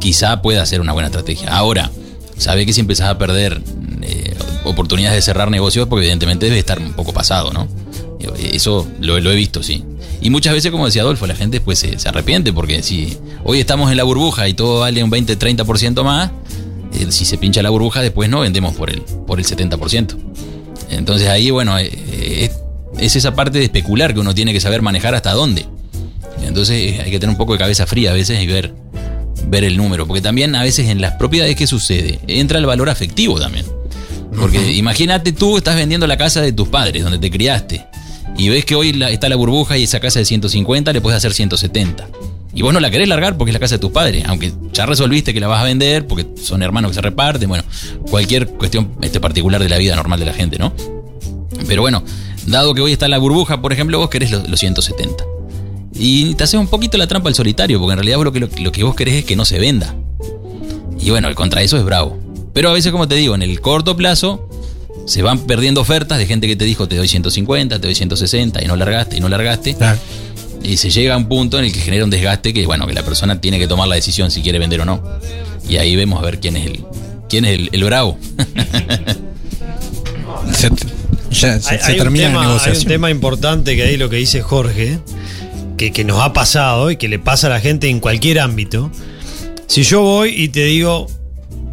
quizá 0.00 0.42
pueda 0.42 0.64
ser 0.66 0.80
una 0.80 0.92
buena 0.92 1.08
estrategia. 1.08 1.48
Ahora, 1.54 1.90
sabe 2.36 2.66
que 2.66 2.72
si 2.72 2.80
empezás 2.80 3.08
a 3.08 3.18
perder 3.18 3.60
eh, 4.02 4.34
oportunidades 4.64 5.16
de 5.16 5.22
cerrar 5.22 5.50
negocios, 5.50 5.88
porque 5.88 6.04
evidentemente 6.04 6.46
debe 6.46 6.58
estar 6.58 6.78
un 6.78 6.92
poco 6.92 7.12
pasado, 7.12 7.52
¿no? 7.52 7.68
Eso 8.38 8.86
lo, 9.00 9.16
he 9.16 9.34
visto, 9.34 9.62
sí. 9.62 9.82
Y 10.20 10.30
muchas 10.30 10.52
veces, 10.52 10.70
como 10.70 10.86
decía 10.86 11.02
Adolfo, 11.02 11.26
la 11.26 11.34
gente 11.34 11.60
se 11.74 12.08
arrepiente 12.08 12.52
porque 12.52 12.82
si 12.82 13.18
hoy 13.42 13.58
estamos 13.58 13.90
en 13.90 13.96
la 13.96 14.04
burbuja 14.04 14.48
y 14.48 14.54
todo 14.54 14.80
vale 14.80 15.02
un 15.02 15.10
20-30% 15.10 16.04
más, 16.04 16.30
eh, 16.94 17.06
si 17.10 17.24
se 17.24 17.38
pincha 17.38 17.62
la 17.62 17.70
burbuja, 17.70 18.00
después 18.00 18.30
no 18.30 18.40
vendemos 18.40 18.74
por 18.74 18.90
el, 18.90 19.00
por 19.00 19.40
el 19.40 19.44
70%. 19.44 20.16
Entonces 20.92 21.28
ahí, 21.28 21.50
bueno, 21.50 21.78
eh, 21.78 21.90
eh, 21.92 22.50
es 22.98 23.16
esa 23.16 23.34
parte 23.34 23.58
de 23.58 23.64
especular 23.64 24.14
que 24.14 24.20
uno 24.20 24.34
tiene 24.34 24.52
que 24.52 24.60
saber 24.60 24.82
manejar 24.82 25.14
hasta 25.14 25.32
dónde. 25.32 25.66
Entonces 26.46 27.00
hay 27.00 27.10
que 27.10 27.18
tener 27.18 27.30
un 27.30 27.36
poco 27.38 27.52
de 27.54 27.58
cabeza 27.58 27.86
fría 27.86 28.10
a 28.10 28.14
veces 28.14 28.40
y 28.40 28.46
ver, 28.46 28.74
ver 29.46 29.64
el 29.64 29.76
número. 29.76 30.06
Porque 30.06 30.20
también 30.20 30.54
a 30.54 30.62
veces 30.62 30.88
en 30.88 31.00
las 31.00 31.12
propiedades 31.14 31.56
que 31.56 31.66
sucede, 31.66 32.18
entra 32.26 32.58
el 32.58 32.66
valor 32.66 32.90
afectivo 32.90 33.40
también. 33.40 33.64
Porque 34.38 34.72
imagínate 34.72 35.32
tú 35.32 35.58
estás 35.58 35.76
vendiendo 35.76 36.06
la 36.06 36.16
casa 36.16 36.40
de 36.40 36.52
tus 36.52 36.68
padres, 36.68 37.02
donde 37.02 37.18
te 37.18 37.30
criaste, 37.30 37.84
y 38.38 38.48
ves 38.48 38.64
que 38.64 38.74
hoy 38.74 38.92
la- 38.94 39.10
está 39.10 39.28
la 39.28 39.36
burbuja 39.36 39.76
y 39.76 39.82
esa 39.84 40.00
casa 40.00 40.18
de 40.20 40.24
150 40.24 40.92
le 40.92 41.00
puedes 41.02 41.16
hacer 41.18 41.32
170. 41.34 42.08
Y 42.54 42.62
vos 42.62 42.72
no 42.74 42.80
la 42.80 42.90
querés 42.90 43.08
largar 43.08 43.38
porque 43.38 43.50
es 43.50 43.54
la 43.54 43.60
casa 43.60 43.76
de 43.76 43.78
tus 43.78 43.92
padres, 43.92 44.24
aunque 44.26 44.52
ya 44.72 44.84
resolviste 44.84 45.32
que 45.32 45.40
la 45.40 45.48
vas 45.48 45.60
a 45.60 45.64
vender 45.64 46.06
porque 46.06 46.26
son 46.40 46.62
hermanos 46.62 46.90
que 46.90 46.96
se 46.96 47.00
reparten, 47.00 47.48
bueno, 47.48 47.64
cualquier 48.10 48.46
cuestión 48.46 48.90
este, 49.00 49.20
particular 49.20 49.62
de 49.62 49.68
la 49.68 49.78
vida 49.78 49.96
normal 49.96 50.20
de 50.20 50.26
la 50.26 50.34
gente, 50.34 50.58
¿no? 50.58 50.74
Pero 51.66 51.82
bueno, 51.82 52.02
dado 52.46 52.74
que 52.74 52.82
hoy 52.82 52.92
está 52.92 53.08
la 53.08 53.18
burbuja, 53.18 53.62
por 53.62 53.72
ejemplo, 53.72 53.98
vos 53.98 54.10
querés 54.10 54.30
los, 54.30 54.48
los 54.48 54.60
170. 54.60 55.24
Y 55.94 56.34
te 56.34 56.44
haces 56.44 56.58
un 56.58 56.68
poquito 56.68 56.98
la 56.98 57.06
trampa 57.06 57.28
al 57.28 57.34
solitario, 57.34 57.78
porque 57.78 57.92
en 57.92 57.98
realidad 57.98 58.16
vos 58.16 58.24
lo 58.24 58.32
que, 58.32 58.40
lo, 58.40 58.72
que 58.72 58.82
vos 58.82 58.94
querés 58.94 59.14
es 59.14 59.24
que 59.24 59.36
no 59.36 59.44
se 59.44 59.58
venda. 59.58 59.94
Y 60.98 61.10
bueno, 61.10 61.32
contra 61.34 61.62
eso 61.62 61.76
es 61.76 61.84
bravo. 61.84 62.18
Pero 62.52 62.70
a 62.70 62.72
veces, 62.72 62.92
como 62.92 63.08
te 63.08 63.14
digo, 63.14 63.34
en 63.34 63.42
el 63.42 63.60
corto 63.60 63.96
plazo 63.96 64.48
se 65.06 65.22
van 65.22 65.40
perdiendo 65.40 65.80
ofertas 65.80 66.18
de 66.18 66.26
gente 66.26 66.46
que 66.46 66.54
te 66.54 66.64
dijo 66.64 66.86
te 66.86 66.96
doy 66.96 67.08
150, 67.08 67.80
te 67.80 67.86
doy 67.86 67.94
160 67.94 68.62
y 68.62 68.66
no 68.66 68.76
largaste 68.76 69.16
y 69.16 69.20
no 69.20 69.28
largaste. 69.28 69.76
Y 70.64 70.76
se 70.76 70.90
llega 70.90 71.14
a 71.14 71.16
un 71.16 71.28
punto 71.28 71.58
en 71.58 71.64
el 71.66 71.72
que 71.72 71.80
genera 71.80 72.04
un 72.04 72.10
desgaste 72.10 72.52
que, 72.52 72.64
bueno, 72.66 72.86
que 72.86 72.92
la 72.94 73.04
persona 73.04 73.40
tiene 73.40 73.58
que 73.58 73.66
tomar 73.66 73.88
la 73.88 73.96
decisión 73.96 74.30
si 74.30 74.42
quiere 74.42 74.58
vender 74.58 74.80
o 74.80 74.84
no. 74.84 75.02
Y 75.68 75.76
ahí 75.76 75.96
vemos 75.96 76.20
a 76.20 76.24
ver 76.24 76.40
quién 76.40 76.56
es 76.56 76.66
el, 76.66 76.84
quién 77.28 77.44
es 77.44 77.58
el, 77.58 77.68
el 77.72 77.84
bravo. 77.84 78.18
Se, 80.52 80.70
ya, 81.30 81.60
se, 81.60 81.74
Hay, 81.74 81.78
se 81.78 81.84
hay 81.84 81.92
un 81.92 81.98
termina 81.98 82.26
tema, 82.26 82.34
la 82.34 82.40
hay 82.40 82.46
un 82.46 82.52
negociación. 82.54 82.88
tema 82.88 83.10
importante 83.10 83.76
que 83.76 83.82
ahí 83.84 83.96
lo 83.96 84.10
que 84.10 84.16
dice 84.16 84.42
Jorge, 84.42 84.98
que, 85.76 85.92
que 85.92 86.04
nos 86.04 86.20
ha 86.20 86.32
pasado 86.32 86.90
y 86.90 86.96
que 86.96 87.08
le 87.08 87.18
pasa 87.18 87.46
a 87.46 87.50
la 87.50 87.60
gente 87.60 87.88
en 87.88 88.00
cualquier 88.00 88.40
ámbito. 88.40 88.90
Si 89.66 89.82
yo 89.84 90.02
voy 90.02 90.30
y 90.36 90.48
te 90.48 90.64
digo 90.64 91.06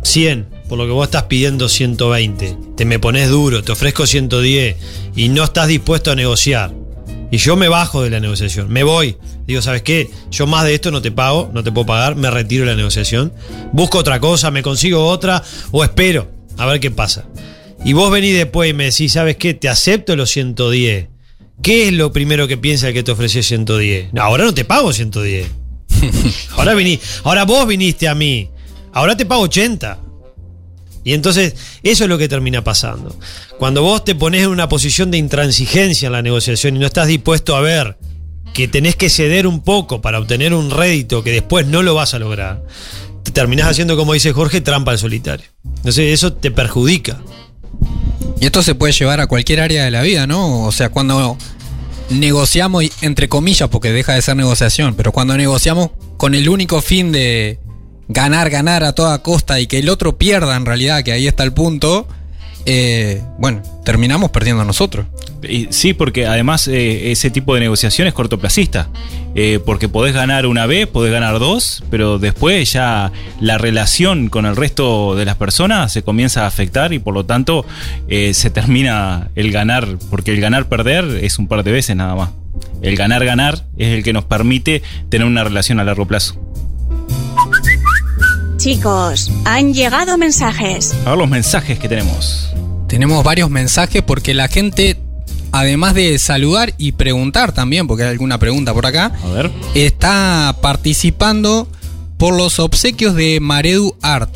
100, 0.03 0.48
por 0.69 0.77
lo 0.77 0.86
que 0.86 0.91
vos 0.91 1.05
estás 1.05 1.24
pidiendo 1.24 1.67
120, 1.67 2.58
te 2.77 2.86
me 2.86 3.00
pones 3.00 3.27
duro, 3.29 3.63
te 3.63 3.72
ofrezco 3.72 4.08
110 4.08 4.75
y 5.15 5.29
no 5.29 5.43
estás 5.43 5.67
dispuesto 5.67 6.12
a 6.12 6.15
negociar, 6.15 6.72
y 7.31 7.38
yo 7.38 7.55
me 7.55 7.67
bajo 7.67 8.03
de 8.03 8.09
la 8.09 8.19
negociación, 8.19 8.69
me 8.69 8.83
voy, 8.83 9.17
digo, 9.45 9.62
¿sabes 9.62 9.81
qué? 9.81 10.09
Yo 10.31 10.48
más 10.48 10.65
de 10.65 10.74
esto 10.74 10.91
no 10.91 11.01
te 11.01 11.12
pago, 11.12 11.50
no 11.53 11.63
te 11.63 11.71
puedo 11.71 11.86
pagar, 11.86 12.15
me 12.15 12.29
retiro 12.31 12.65
de 12.65 12.71
la 12.71 12.77
negociación, 12.77 13.33
busco 13.71 13.98
otra 14.00 14.19
cosa, 14.19 14.51
me 14.51 14.63
consigo 14.63 15.05
otra 15.05 15.43
o 15.71 15.83
espero 15.83 16.31
a 16.57 16.65
ver 16.65 16.79
qué 16.79 16.91
pasa. 16.91 17.25
Y 17.86 17.93
vos 17.93 18.12
venís 18.12 18.36
después 18.36 18.69
y 18.69 18.74
me 18.74 18.86
decís, 18.86 19.13
¿sabes 19.13 19.38
qué? 19.38 19.53
Te 19.53 19.69
acepto 19.69 20.15
los 20.15 20.29
110. 20.31 21.07
¿Qué 21.62 21.88
es 21.88 21.93
lo 21.93 22.12
primero 22.12 22.48
que 22.48 22.57
piensa 22.57 22.89
el 22.89 22.93
que 22.93 23.03
te 23.03 23.12
ofreció 23.12 23.41
110? 23.41 24.13
No, 24.13 24.21
ahora 24.21 24.43
no 24.43 24.53
te 24.53 24.65
pago 24.65 24.91
110. 24.91 25.48
ahora, 26.57 26.74
viní, 26.74 27.00
ahora 27.24 27.45
vos 27.45 27.67
viniste 27.67 28.07
a 28.07 28.15
mí. 28.15 28.50
Ahora 28.91 29.15
te 29.15 29.25
pago 29.25 29.43
80. 29.43 30.00
Y 31.09 31.13
entonces 31.13 31.55
eso 31.81 32.03
es 32.03 32.07
lo 32.07 32.19
que 32.19 32.27
termina 32.27 32.63
pasando. 32.63 33.15
Cuando 33.57 33.81
vos 33.81 34.05
te 34.05 34.13
pones 34.13 34.43
en 34.43 34.49
una 34.49 34.69
posición 34.69 35.09
de 35.09 35.17
intransigencia 35.17 36.05
en 36.05 36.11
la 36.11 36.21
negociación 36.21 36.75
y 36.75 36.79
no 36.79 36.85
estás 36.85 37.07
dispuesto 37.07 37.55
a 37.55 37.61
ver 37.61 37.97
que 38.53 38.67
tenés 38.67 38.95
que 38.95 39.09
ceder 39.09 39.47
un 39.47 39.63
poco 39.63 40.01
para 40.01 40.19
obtener 40.19 40.53
un 40.53 40.69
rédito 40.69 41.23
que 41.23 41.31
después 41.31 41.65
no 41.65 41.81
lo 41.81 41.95
vas 41.95 42.13
a 42.13 42.19
lograr, 42.19 42.63
te 43.23 43.31
terminás 43.31 43.69
haciendo, 43.69 43.97
como 43.97 44.13
dice 44.13 44.33
Jorge, 44.33 44.61
trampa 44.61 44.91
al 44.91 44.99
solitario. 44.99 45.47
Entonces 45.77 46.13
eso 46.13 46.31
te 46.33 46.51
perjudica. 46.51 47.19
Y 48.39 48.45
esto 48.45 48.61
se 48.61 48.75
puede 48.75 48.93
llevar 48.93 49.19
a 49.19 49.25
cualquier 49.25 49.61
área 49.61 49.85
de 49.85 49.89
la 49.89 50.03
vida, 50.03 50.27
¿no? 50.27 50.63
O 50.63 50.71
sea, 50.71 50.89
cuando 50.89 51.39
negociamos, 52.11 52.83
entre 53.01 53.27
comillas, 53.29 53.67
porque 53.69 53.91
deja 53.91 54.13
de 54.13 54.22
ser 54.22 54.35
negociación, 54.35 54.93
pero 54.93 55.11
cuando 55.11 55.35
negociamos 55.35 55.89
con 56.17 56.35
el 56.35 56.50
único 56.50 56.83
fin 56.83 57.11
de 57.11 57.57
ganar, 58.09 58.50
ganar 58.50 58.83
a 58.83 58.93
toda 58.93 59.22
costa 59.22 59.61
y 59.61 59.67
que 59.67 59.79
el 59.79 59.87
otro 59.87 60.17
pierda 60.17 60.57
en 60.57 60.65
realidad, 60.65 61.03
que 61.03 61.13
ahí 61.13 61.27
está 61.27 61.43
el 61.43 61.53
punto, 61.53 62.07
eh, 62.65 63.22
bueno, 63.37 63.61
terminamos 63.85 64.31
perdiendo 64.31 64.65
nosotros. 64.65 65.05
Sí, 65.69 65.93
porque 65.93 66.27
además 66.27 66.67
eh, 66.67 67.11
ese 67.11 67.29
tipo 67.29 67.53
de 67.53 67.61
negociación 67.61 68.07
es 68.07 68.13
cortoplacista. 68.13 68.89
Eh, 69.35 69.59
porque 69.63 69.87
podés 69.87 70.13
ganar 70.13 70.48
una 70.48 70.65
vez, 70.65 70.87
podés 70.87 71.11
ganar 71.13 71.37
dos, 71.37 71.83
pero 71.91 72.17
después 72.17 72.74
ya 72.74 73.11
la 73.39 73.59
relación 73.59 74.29
con 74.29 74.48
el 74.48 74.55
resto 74.55 75.15
de 75.15 75.24
las 75.24 75.35
personas 75.35 75.93
se 75.93 76.01
comienza 76.01 76.43
a 76.43 76.48
afectar 76.48 76.93
y 76.93 77.00
por 77.00 77.13
lo 77.13 77.25
tanto 77.25 77.63
se 78.09 78.50
termina 78.50 79.29
el 79.35 79.51
ganar, 79.51 79.87
porque 80.09 80.31
el 80.31 80.41
ganar-perder 80.41 81.19
es 81.24 81.37
un 81.37 81.48
par 81.48 81.63
de 81.63 81.72
veces 81.72 81.95
nada 81.95 82.15
más. 82.15 82.31
El 82.81 82.95
ganar-ganar 82.95 83.65
es 83.77 83.89
el 83.89 84.03
que 84.03 84.13
nos 84.13 84.25
permite 84.25 84.81
tener 85.09 85.27
una 85.27 85.43
relación 85.43 85.79
a 85.79 85.83
largo 85.83 86.07
plazo. 86.07 86.35
Chicos, 88.59 89.31
han 89.45 89.74
llegado 89.74 90.17
mensajes. 90.17 90.93
A 91.05 91.11
ver 91.11 91.17
los 91.17 91.29
mensajes 91.29 91.79
que 91.79 91.87
tenemos. 91.87 92.50
Tenemos 92.89 93.24
varios 93.24 93.50
mensajes 93.50 94.03
porque 94.03 94.33
la 94.33 94.50
gente, 94.50 94.98
además 95.53 95.93
de 95.93 96.19
saludar 96.19 96.74
y 96.77 96.91
preguntar 96.91 97.53
también, 97.53 97.87
porque 97.87 98.03
hay 98.03 98.09
alguna 98.09 98.37
pregunta 98.37 98.74
por 98.74 98.85
acá, 98.85 99.13
A 99.24 99.27
ver. 99.29 99.51
está 99.75 100.57
participando 100.61 101.69
por 102.17 102.35
los 102.35 102.59
obsequios 102.59 103.15
de 103.15 103.39
Maredu 103.39 103.95
Art. 104.01 104.29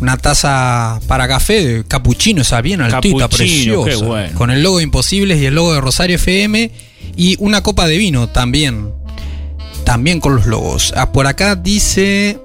Una 0.00 0.16
taza 0.18 1.00
para 1.08 1.26
café 1.26 1.64
de 1.66 1.84
capuchino, 1.84 2.42
esa 2.42 2.60
bien 2.60 2.80
altita, 2.80 3.28
Capuchino, 3.28 3.82
preciosa. 3.82 3.90
qué 3.90 3.96
bueno. 4.06 4.38
Con 4.38 4.52
el 4.52 4.62
logo 4.62 4.78
de 4.78 4.84
Imposibles 4.84 5.40
y 5.40 5.46
el 5.46 5.54
logo 5.56 5.74
de 5.74 5.80
Rosario 5.80 6.14
FM. 6.16 6.70
Y 7.16 7.36
una 7.40 7.62
copa 7.64 7.88
de 7.88 7.98
vino 7.98 8.28
también. 8.28 8.90
También 9.84 10.20
con 10.20 10.36
los 10.36 10.46
logos. 10.46 10.94
Ah, 10.96 11.10
por 11.10 11.26
acá 11.26 11.56
dice. 11.56 12.38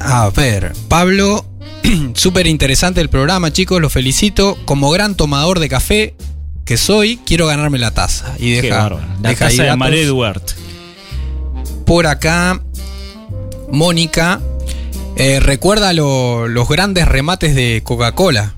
A 0.00 0.30
ver, 0.30 0.72
Pablo. 0.88 1.44
Súper 2.14 2.46
interesante 2.46 3.00
el 3.00 3.08
programa, 3.08 3.52
chicos. 3.52 3.80
Los 3.80 3.92
felicito. 3.92 4.56
Como 4.64 4.90
gran 4.90 5.14
tomador 5.14 5.58
de 5.60 5.68
café 5.68 6.14
que 6.64 6.76
soy, 6.76 7.18
quiero 7.24 7.46
ganarme 7.46 7.78
la 7.78 7.92
taza. 7.92 8.34
Y 8.38 8.52
deja. 8.52 8.90
La 9.22 9.30
deja 9.30 9.48
de. 9.48 9.76
Maré 9.76 10.04
Duarte. 10.06 10.54
Por 11.84 12.06
acá, 12.08 12.60
Mónica 13.70 14.40
eh, 15.16 15.40
recuerda 15.40 15.92
lo- 15.92 16.48
los 16.48 16.68
grandes 16.68 17.06
remates 17.08 17.54
de 17.54 17.80
Coca-Cola. 17.84 18.54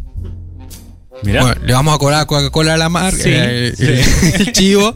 Bueno, 1.23 1.53
le 1.65 1.73
vamos 1.73 1.95
a 1.95 1.99
cobrar 1.99 2.21
a 2.21 2.27
Coca-Cola 2.27 2.75
a 2.75 2.77
la 2.77 2.89
marca, 2.89 3.23
Sí, 3.23 3.31
eh, 3.33 3.73
sí. 3.77 4.33
el 4.43 4.53
chivo. 4.53 4.95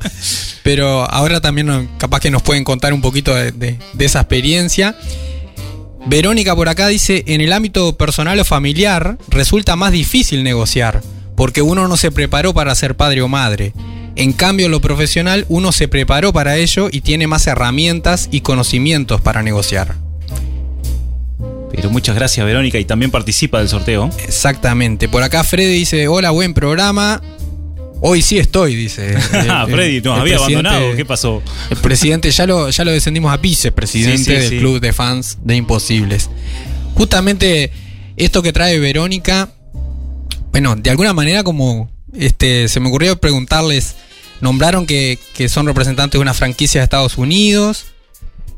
Pero 0.62 1.02
ahora 1.10 1.40
también 1.40 1.88
capaz 1.98 2.20
que 2.20 2.30
nos 2.30 2.42
pueden 2.42 2.62
contar 2.64 2.92
un 2.92 3.02
poquito 3.02 3.34
de, 3.34 3.52
de- 3.52 3.78
de 3.92 4.04
esa 4.04 4.20
experiencia. 4.20 4.96
Verónica 6.06 6.56
por 6.56 6.68
acá 6.68 6.88
dice, 6.88 7.24
en 7.28 7.40
el 7.40 7.52
ámbito 7.52 7.96
personal 7.96 8.38
o 8.40 8.44
familiar 8.44 9.18
resulta 9.28 9.76
más 9.76 9.92
difícil 9.92 10.42
negociar, 10.42 11.00
porque 11.36 11.62
uno 11.62 11.86
no 11.86 11.96
se 11.96 12.10
preparó 12.10 12.52
para 12.52 12.74
ser 12.74 12.96
padre 12.96 13.22
o 13.22 13.28
madre. 13.28 13.72
En 14.16 14.32
cambio, 14.32 14.66
en 14.66 14.72
lo 14.72 14.80
profesional, 14.80 15.46
uno 15.48 15.72
se 15.72 15.88
preparó 15.88 16.32
para 16.32 16.56
ello 16.56 16.88
y 16.90 17.00
tiene 17.00 17.26
más 17.26 17.46
herramientas 17.46 18.28
y 18.30 18.42
conocimientos 18.42 19.20
para 19.20 19.42
negociar. 19.42 19.94
Pero 21.70 21.88
muchas 21.88 22.14
gracias, 22.14 22.44
Verónica, 22.44 22.78
y 22.78 22.84
también 22.84 23.10
participa 23.10 23.60
del 23.60 23.68
sorteo. 23.68 24.10
Exactamente. 24.24 25.08
Por 25.08 25.22
acá 25.22 25.42
Freddy 25.44 25.72
dice, 25.72 26.08
hola, 26.08 26.30
buen 26.30 26.52
programa. 26.52 27.22
Hoy 28.04 28.20
sí 28.20 28.38
estoy, 28.38 28.74
dice. 28.74 29.14
Ah, 29.48 29.64
Freddy, 29.70 30.00
nos 30.00 30.18
había 30.18 30.36
abandonado. 30.36 30.96
¿Qué 30.96 31.04
pasó? 31.04 31.40
El 31.70 31.76
presidente, 31.76 32.30
ya 32.32 32.46
lo, 32.46 32.68
ya 32.68 32.84
lo 32.84 32.90
descendimos 32.90 33.32
a 33.32 33.36
vicepresidente 33.36 34.18
Sí, 34.18 34.24
sí, 34.24 34.32
del 34.32 34.48
sí. 34.48 34.58
club 34.58 34.80
de 34.80 34.92
fans 34.92 35.38
de 35.42 35.54
Imposibles. 35.54 36.28
Justamente 36.94 37.70
esto 38.16 38.42
que 38.42 38.52
trae 38.52 38.78
Verónica, 38.80 39.50
bueno, 40.50 40.74
de 40.74 40.90
alguna 40.90 41.12
manera 41.12 41.44
como 41.44 41.90
este, 42.12 42.68
se 42.68 42.80
me 42.80 42.88
ocurrió 42.88 43.20
preguntarles, 43.20 43.94
nombraron 44.40 44.84
que, 44.84 45.18
que 45.34 45.48
son 45.48 45.66
representantes 45.66 46.18
de 46.18 46.22
una 46.22 46.34
franquicia 46.34 46.80
de 46.80 46.84
Estados 46.84 47.16
Unidos 47.18 47.86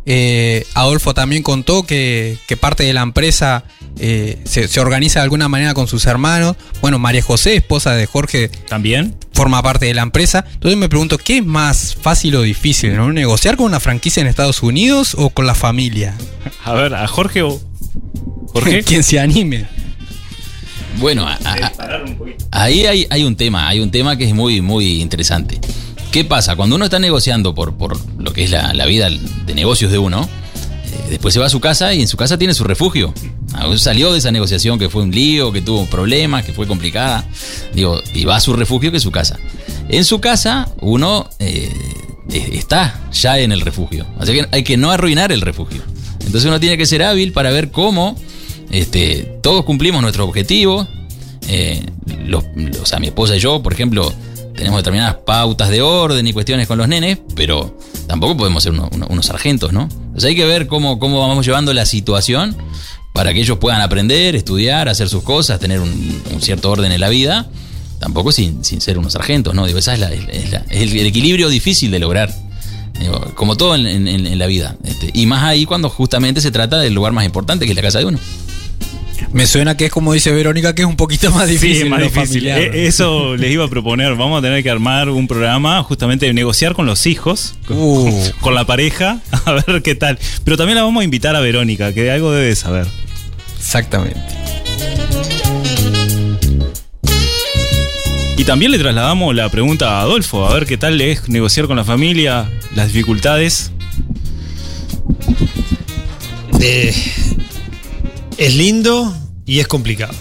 Eh, 0.07 0.67
Adolfo 0.75 1.15
también 1.15 1.43
contó 1.43 1.85
que, 1.85 2.37
que 2.47 2.57
parte 2.59 2.83
de 2.85 2.93
la 2.93 3.03
empresa 3.03 3.65
eh, 3.99 4.39
se, 4.45 4.69
se 4.69 4.81
organiza 4.81 5.21
de 5.21 5.25
alguna 5.25 5.49
manera 5.49 5.73
con 5.75 5.87
sus 5.89 6.05
hermanos. 6.07 6.57
Bueno, 6.83 6.99
María 6.99 7.23
José, 7.23 7.57
esposa 7.57 7.95
de 7.95 8.05
Jorge, 8.07 8.49
¿También? 8.69 9.15
forma 9.33 9.63
parte 9.63 9.87
de 9.87 9.95
la 9.95 10.03
empresa. 10.03 10.45
Entonces 10.55 10.79
me 10.79 10.89
pregunto, 10.89 11.17
¿qué 11.19 11.39
es 11.39 11.45
más 11.45 11.95
fácil 11.95 12.37
o 12.37 12.43
difícil? 12.43 12.95
¿no? 12.97 13.13
¿Negociar 13.13 13.57
con 13.57 13.67
una 13.67 13.81
franquicia 13.81 14.21
en 14.21 14.27
Estados 14.27 14.63
Unidos 14.63 15.15
o 15.19 15.31
con 15.31 15.47
la 15.47 15.55
familia? 15.55 16.15
A 16.65 16.75
ver, 16.75 16.95
a 16.95 17.07
Jorge 17.09 17.43
o. 17.43 17.61
Jorge. 18.53 18.83
Quien 18.87 19.03
se 19.03 19.19
anime. 19.21 19.67
Bueno, 20.99 21.27
a- 21.27 21.39
a- 21.45 21.73
ahí 22.53 22.87
hay, 22.87 23.07
hay 23.11 23.25
un 23.25 23.35
tema, 23.37 23.67
hay 23.69 23.81
un 23.81 23.91
tema 23.91 24.17
que 24.17 24.25
es 24.29 24.35
muy, 24.35 24.61
muy 24.61 25.01
interesante. 25.03 25.59
¿Qué 26.15 26.25
pasa? 26.25 26.55
Cuando 26.55 26.77
uno 26.77 26.85
está 26.85 27.01
negociando 27.01 27.57
por, 27.57 27.75
por 27.77 27.99
lo 28.21 28.33
que 28.33 28.45
es 28.45 28.51
la, 28.51 28.73
la 28.73 28.87
vida 28.87 29.09
de 29.11 29.53
negocios 29.53 29.91
de 29.91 29.99
uno, 29.99 30.29
eh, 30.87 31.07
después 31.11 31.35
se 31.35 31.41
va 31.41 31.47
a 31.47 31.51
su 31.51 31.59
casa 31.59 31.93
y 31.93 32.01
en 32.03 32.07
su 32.07 32.17
casa 32.17 32.39
tiene 32.39 32.55
su 32.55 32.63
refugio. 32.63 33.13
Ah, 33.53 33.67
Salió 33.77 34.13
de 34.13 34.19
esa 34.19 34.31
negociación 34.31 34.79
que 34.79 34.89
fue 34.89 35.03
un 35.03 35.11
lío, 35.11 35.51
que 35.51 35.61
tuvo 35.61 35.87
problemas, 35.87 36.45
que 36.45 36.53
fue 36.53 36.69
complicada. 36.69 37.25
Digo, 37.75 38.01
y 38.15 38.25
va 38.27 38.37
a 38.37 38.41
su 38.41 38.53
refugio 38.53 38.93
que 38.93 38.99
es 38.99 39.03
su 39.03 39.11
casa. 39.11 39.41
En 39.89 40.05
su 40.05 40.21
casa 40.21 40.69
uno 40.81 41.29
eh, 41.41 41.69
está 42.29 43.01
ya 43.13 43.41
en 43.41 43.51
el 43.51 43.61
refugio. 43.61 44.07
Así 44.21 44.35
que 44.35 44.47
hay 44.53 44.63
que 44.63 44.77
no 44.77 44.93
arruinar 44.93 45.33
el 45.33 45.41
refugio. 45.41 45.83
Entonces 46.21 46.45
uno 46.45 46.61
tiene 46.61 46.79
que 46.79 46.87
ser 46.87 47.03
hábil 47.03 47.33
para 47.33 47.51
ver 47.51 47.73
cómo 47.73 48.17
este, 48.71 49.39
todos 49.43 49.65
cumplimos 49.65 50.01
nuestro 50.01 50.25
objetivo. 50.25 50.87
Eh, 51.49 51.85
los, 52.25 52.45
los- 52.55 52.89
sea, 52.89 53.01
mi 53.01 53.09
esposa 53.09 53.35
y 53.37 53.41
yo, 53.41 53.63
por 53.65 53.73
ejemplo, 53.73 54.15
tenemos 54.57 54.79
determinadas 54.79 55.17
pautas 55.27 55.69
de 55.71 55.83
orden 55.83 56.27
y 56.27 56.33
cuestiones 56.33 56.67
con 56.69 56.79
los 56.79 56.89
nenes, 56.89 57.19
pero 57.35 57.79
tampoco 58.07 58.37
podemos 58.37 58.63
ser 58.63 58.73
uno- 58.73 58.89
uno- 58.93 59.07
unos 59.11 59.27
sargentos, 59.27 59.73
¿no? 59.73 59.83
Entonces 59.91 60.25
hay 60.25 60.37
que 60.37 60.45
ver 60.45 60.67
cómo, 60.67 60.99
cómo 60.99 61.27
vamos 61.27 61.45
llevando 61.47 61.73
la 61.75 61.87
situación 61.87 62.57
para 63.13 63.33
que 63.33 63.41
ellos 63.41 63.59
puedan 63.59 63.81
aprender, 63.81 64.35
estudiar, 64.37 64.89
hacer 64.89 65.09
sus 65.09 65.23
cosas, 65.23 65.61
tener 65.61 65.81
un, 65.81 66.23
cierto 66.41 66.71
orden 66.71 66.91
en 66.93 67.01
la 67.01 67.09
vida, 67.09 67.47
tampoco 68.01 68.33
sin, 68.33 68.65
sin 68.65 68.81
ser 68.81 68.99
unos 68.99 69.13
sargentos, 69.15 69.55
¿no? 69.55 69.67
Digo, 69.67 69.79
esa 69.79 69.95
es, 69.95 70.01
la- 70.01 70.13
es 70.13 70.53
el, 70.71 71.07
equilibrio 71.07 71.49
difícil 71.49 71.91
de 71.91 71.99
lograr. 71.99 72.33
Digo, 73.01 73.33
como 73.35 73.57
todo 73.57 73.75
en, 73.75 73.87
en- 73.87 74.07
en 74.27 74.39
la 74.39 74.47
vida. 74.47 74.77
Este, 74.85 75.11
y 75.13 75.27
más 75.27 75.43
ahí 75.43 75.65
cuando 75.67 75.89
justamente 75.91 76.41
se 76.41 76.51
trata 76.53 76.79
del 76.79 76.95
lugar 76.95 77.13
más 77.13 77.25
importante, 77.25 77.65
que 77.65 77.73
es 77.73 77.77
la 77.77 77.83
casa 77.83 77.99
de 77.99 78.05
uno. 78.05 78.19
Me 79.33 79.47
suena 79.47 79.77
que 79.77 79.87
es 79.87 79.91
como 79.91 80.13
dice 80.13 80.31
Verónica, 80.33 80.75
que 80.75 80.83
es 80.83 80.89
un 80.89 80.97
poquito 80.97 81.31
más 81.33 81.49
difícil. 81.49 81.85
Sí, 81.85 81.89
más 81.89 82.01
difícil. 82.03 82.27
familiar. 82.43 82.61
Eh, 82.61 82.87
Eso 82.87 83.37
les 83.37 83.51
iba 83.51 83.65
a 83.65 83.69
proponer. 83.69 84.15
Vamos 84.15 84.39
a 84.39 84.43
tener 84.43 84.63
que 84.63 84.71
armar 84.71 85.09
un 85.11 85.27
programa 85.27 85.83
justamente 85.83 86.27
de 86.27 86.33
negociar 86.35 86.75
con 86.75 86.87
los 86.87 87.07
hijos, 87.07 87.55
con, 87.67 87.77
Uh. 87.79 88.31
con 88.41 88.55
la 88.55 88.65
pareja, 88.65 89.21
a 89.45 89.53
ver 89.53 89.83
qué 89.83 89.95
tal. 89.95 90.19
Pero 90.45 90.57
también 90.57 90.77
la 90.77 90.83
vamos 90.85 91.01
a 91.01 91.05
invitar 91.05 91.35
a 91.37 91.41
Verónica, 91.41 91.93
que 91.93 92.03
de 92.03 92.11
algo 92.13 92.31
debe 92.33 92.55
saber. 92.55 92.87
Exactamente. 93.59 94.21
Y 98.37 98.45
también 98.45 98.73
le 98.73 98.79
trasladamos 98.79 99.35
la 99.35 99.49
pregunta 99.49 99.99
a 99.99 100.01
Adolfo, 100.03 100.47
a 100.47 100.55
ver 100.55 100.67
qué 100.67 100.77
tal 100.77 101.01
es 101.01 101.29
negociar 101.29 101.67
con 101.67 101.77
la 101.77 101.85
familia, 101.85 102.51
las 102.75 102.89
dificultades. 102.89 103.71
Eh, 106.61 106.95
es 108.39 108.55
lindo 108.55 109.15
y 109.47 109.61
es 109.61 109.69
complicado. 109.69 110.13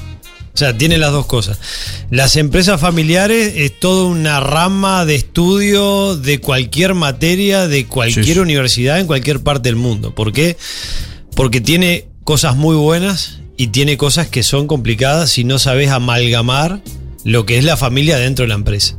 O 0.54 0.58
sea, 0.58 0.78
tiene 0.78 1.00
las 1.00 1.12
dos 1.12 1.26
cosas. 1.26 1.58
Las 2.12 2.36
empresas 2.36 2.80
familiares 2.80 3.54
es 3.58 3.80
toda 3.80 4.06
una 4.06 4.40
rama 4.40 5.04
de 5.04 5.16
estudio 5.16 6.16
de 6.16 6.40
cualquier 6.40 6.94
materia, 6.94 7.68
de 7.68 7.88
cualquier 7.88 8.26
Sí, 8.26 8.34
sí. 8.34 8.40
universidad 8.40 9.00
en 9.00 9.08
cualquier 9.08 9.40
parte 9.42 9.70
del 9.70 9.78
mundo. 9.78 10.14
¿Por 10.14 10.32
qué? 10.32 10.56
Porque 11.36 11.60
tiene 11.60 12.06
cosas 12.24 12.56
muy 12.56 12.76
buenas 12.76 13.40
y 13.58 13.68
tiene 13.68 13.98
cosas 13.98 14.28
que 14.28 14.44
son 14.44 14.68
complicadas 14.68 15.32
si 15.32 15.44
no 15.44 15.58
sabes 15.58 15.90
amalgamar 15.90 16.82
lo 17.24 17.46
que 17.48 17.58
es 17.58 17.64
la 17.64 17.76
familia 17.78 18.18
dentro 18.18 18.44
de 18.44 18.50
la 18.50 18.56
empresa. 18.56 18.96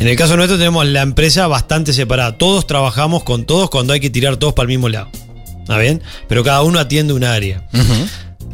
En 0.00 0.08
el 0.08 0.16
caso 0.16 0.36
nuestro 0.36 0.58
tenemos 0.58 0.84
la 0.86 1.02
empresa 1.02 1.46
bastante 1.46 1.92
separada. 1.92 2.38
Todos 2.38 2.66
trabajamos 2.66 3.22
con 3.22 3.44
todos 3.44 3.70
cuando 3.70 3.92
hay 3.92 4.00
que 4.00 4.10
tirar 4.10 4.36
todos 4.36 4.54
para 4.54 4.64
el 4.64 4.68
mismo 4.70 4.88
lado. 4.88 5.10
¿Está 5.60 5.78
bien? 5.78 6.02
Pero 6.28 6.42
cada 6.42 6.62
uno 6.62 6.80
atiende 6.80 7.12
un 7.12 7.22
área. 7.24 7.68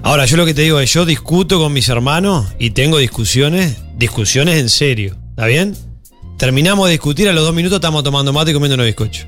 Ahora, 0.04 0.26
yo 0.26 0.36
lo 0.36 0.44
que 0.44 0.52
te 0.52 0.60
digo 0.60 0.80
es, 0.80 0.92
yo 0.92 1.06
discuto 1.06 1.58
con 1.58 1.72
mis 1.72 1.88
hermanos 1.88 2.48
y 2.58 2.72
tengo 2.72 2.98
discusiones, 2.98 3.78
discusiones 3.96 4.60
en 4.60 4.68
serio. 4.68 5.16
¿Está 5.30 5.46
bien? 5.46 5.74
Terminamos 6.36 6.88
de 6.88 6.92
discutir, 6.92 7.26
a 7.26 7.32
los 7.32 7.42
dos 7.42 7.54
minutos 7.54 7.76
estamos 7.76 8.04
tomando 8.04 8.30
mate 8.30 8.50
y 8.50 8.54
comiendo 8.54 8.74
unos 8.74 8.84
bizcochos. 8.84 9.26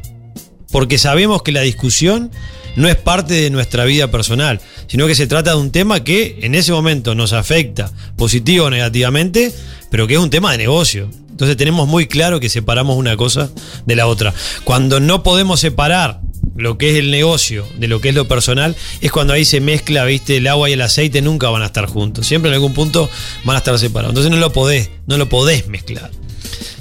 Porque 0.71 0.99
sabemos 0.99 1.41
que 1.43 1.53
la 1.53 1.63
discusión 1.63 2.31
no 2.77 2.89
es 2.89 2.97
parte 2.97 3.33
de 3.33 3.49
nuestra 3.49 3.87
vida 3.87 4.11
personal, 4.11 4.61
sino 4.87 5.07
que 5.07 5.15
se 5.15 5.27
trata 5.27 5.53
de 5.53 5.57
un 5.57 5.73
tema 5.73 6.05
que 6.05 6.41
en 6.43 6.55
ese 6.55 6.73
momento 6.73 7.15
nos 7.15 7.33
afecta 7.33 7.91
positivo 8.19 8.67
o 8.67 8.71
negativamente, 8.71 9.55
pero 9.91 10.07
que 10.07 10.13
es 10.13 10.21
un 10.21 10.29
tema 10.29 10.53
de 10.53 10.59
negocio. 10.59 11.09
Entonces 11.31 11.57
tenemos 11.57 11.89
muy 11.89 12.07
claro 12.07 12.39
que 12.39 12.51
separamos 12.51 12.99
una 12.99 13.17
cosa 13.17 13.51
de 13.87 13.97
la 13.97 14.07
otra. 14.09 14.35
Cuando 14.65 15.01
no 15.01 15.23
podemos 15.23 15.59
separar 15.59 16.21
lo 16.55 16.79
que 16.79 16.91
es 16.91 16.97
el 16.97 17.11
negocio 17.11 17.67
de 17.79 17.89
lo 17.89 18.01
que 18.01 18.11
es 18.11 18.15
lo 18.15 18.29
personal, 18.29 18.77
es 19.01 19.11
cuando 19.11 19.33
ahí 19.33 19.45
se 19.45 19.61
mezcla, 19.61 20.05
viste, 20.05 20.37
el 20.37 20.47
agua 20.47 20.71
y 20.71 20.75
el 20.75 20.83
aceite 20.83 21.23
nunca 21.23 21.49
van 21.51 21.63
a 21.63 21.67
estar 21.67 21.87
juntos. 21.87 22.27
Siempre 22.27 22.51
en 22.51 22.55
algún 22.55 22.75
punto 22.75 23.11
van 23.45 23.57
a 23.57 23.59
estar 23.59 23.79
separados. 23.79 24.13
Entonces 24.13 24.31
no 24.31 24.39
lo 24.39 24.53
podés, 24.53 24.91
no 25.07 25.19
lo 25.19 25.29
podés 25.29 25.67
mezclar. 25.69 26.11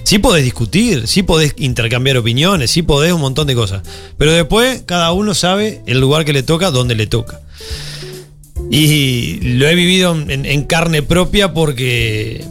Sí 0.04 0.20
podés 0.20 0.44
discutir, 0.44 1.08
sí 1.08 1.24
podés 1.24 1.56
intercambiar 1.58 2.18
opiniones, 2.18 2.70
sí 2.70 2.84
podés 2.84 3.12
un 3.12 3.22
montón 3.22 3.48
de 3.48 3.56
cosas. 3.56 3.82
Pero 4.18 4.32
después 4.32 4.84
cada 4.86 5.12
uno 5.12 5.34
sabe 5.34 5.82
el 5.88 6.00
lugar 6.00 6.26
que 6.26 6.34
le 6.34 6.44
toca, 6.44 6.70
dónde 6.70 6.94
le 6.94 7.08
toca. 7.08 7.42
Y 8.70 9.40
lo 9.42 9.68
he 9.68 9.76
vivido 9.76 10.16
en, 10.16 10.46
en 10.46 10.64
carne 10.64 11.02
propia 11.02 11.54
porque 11.54 12.46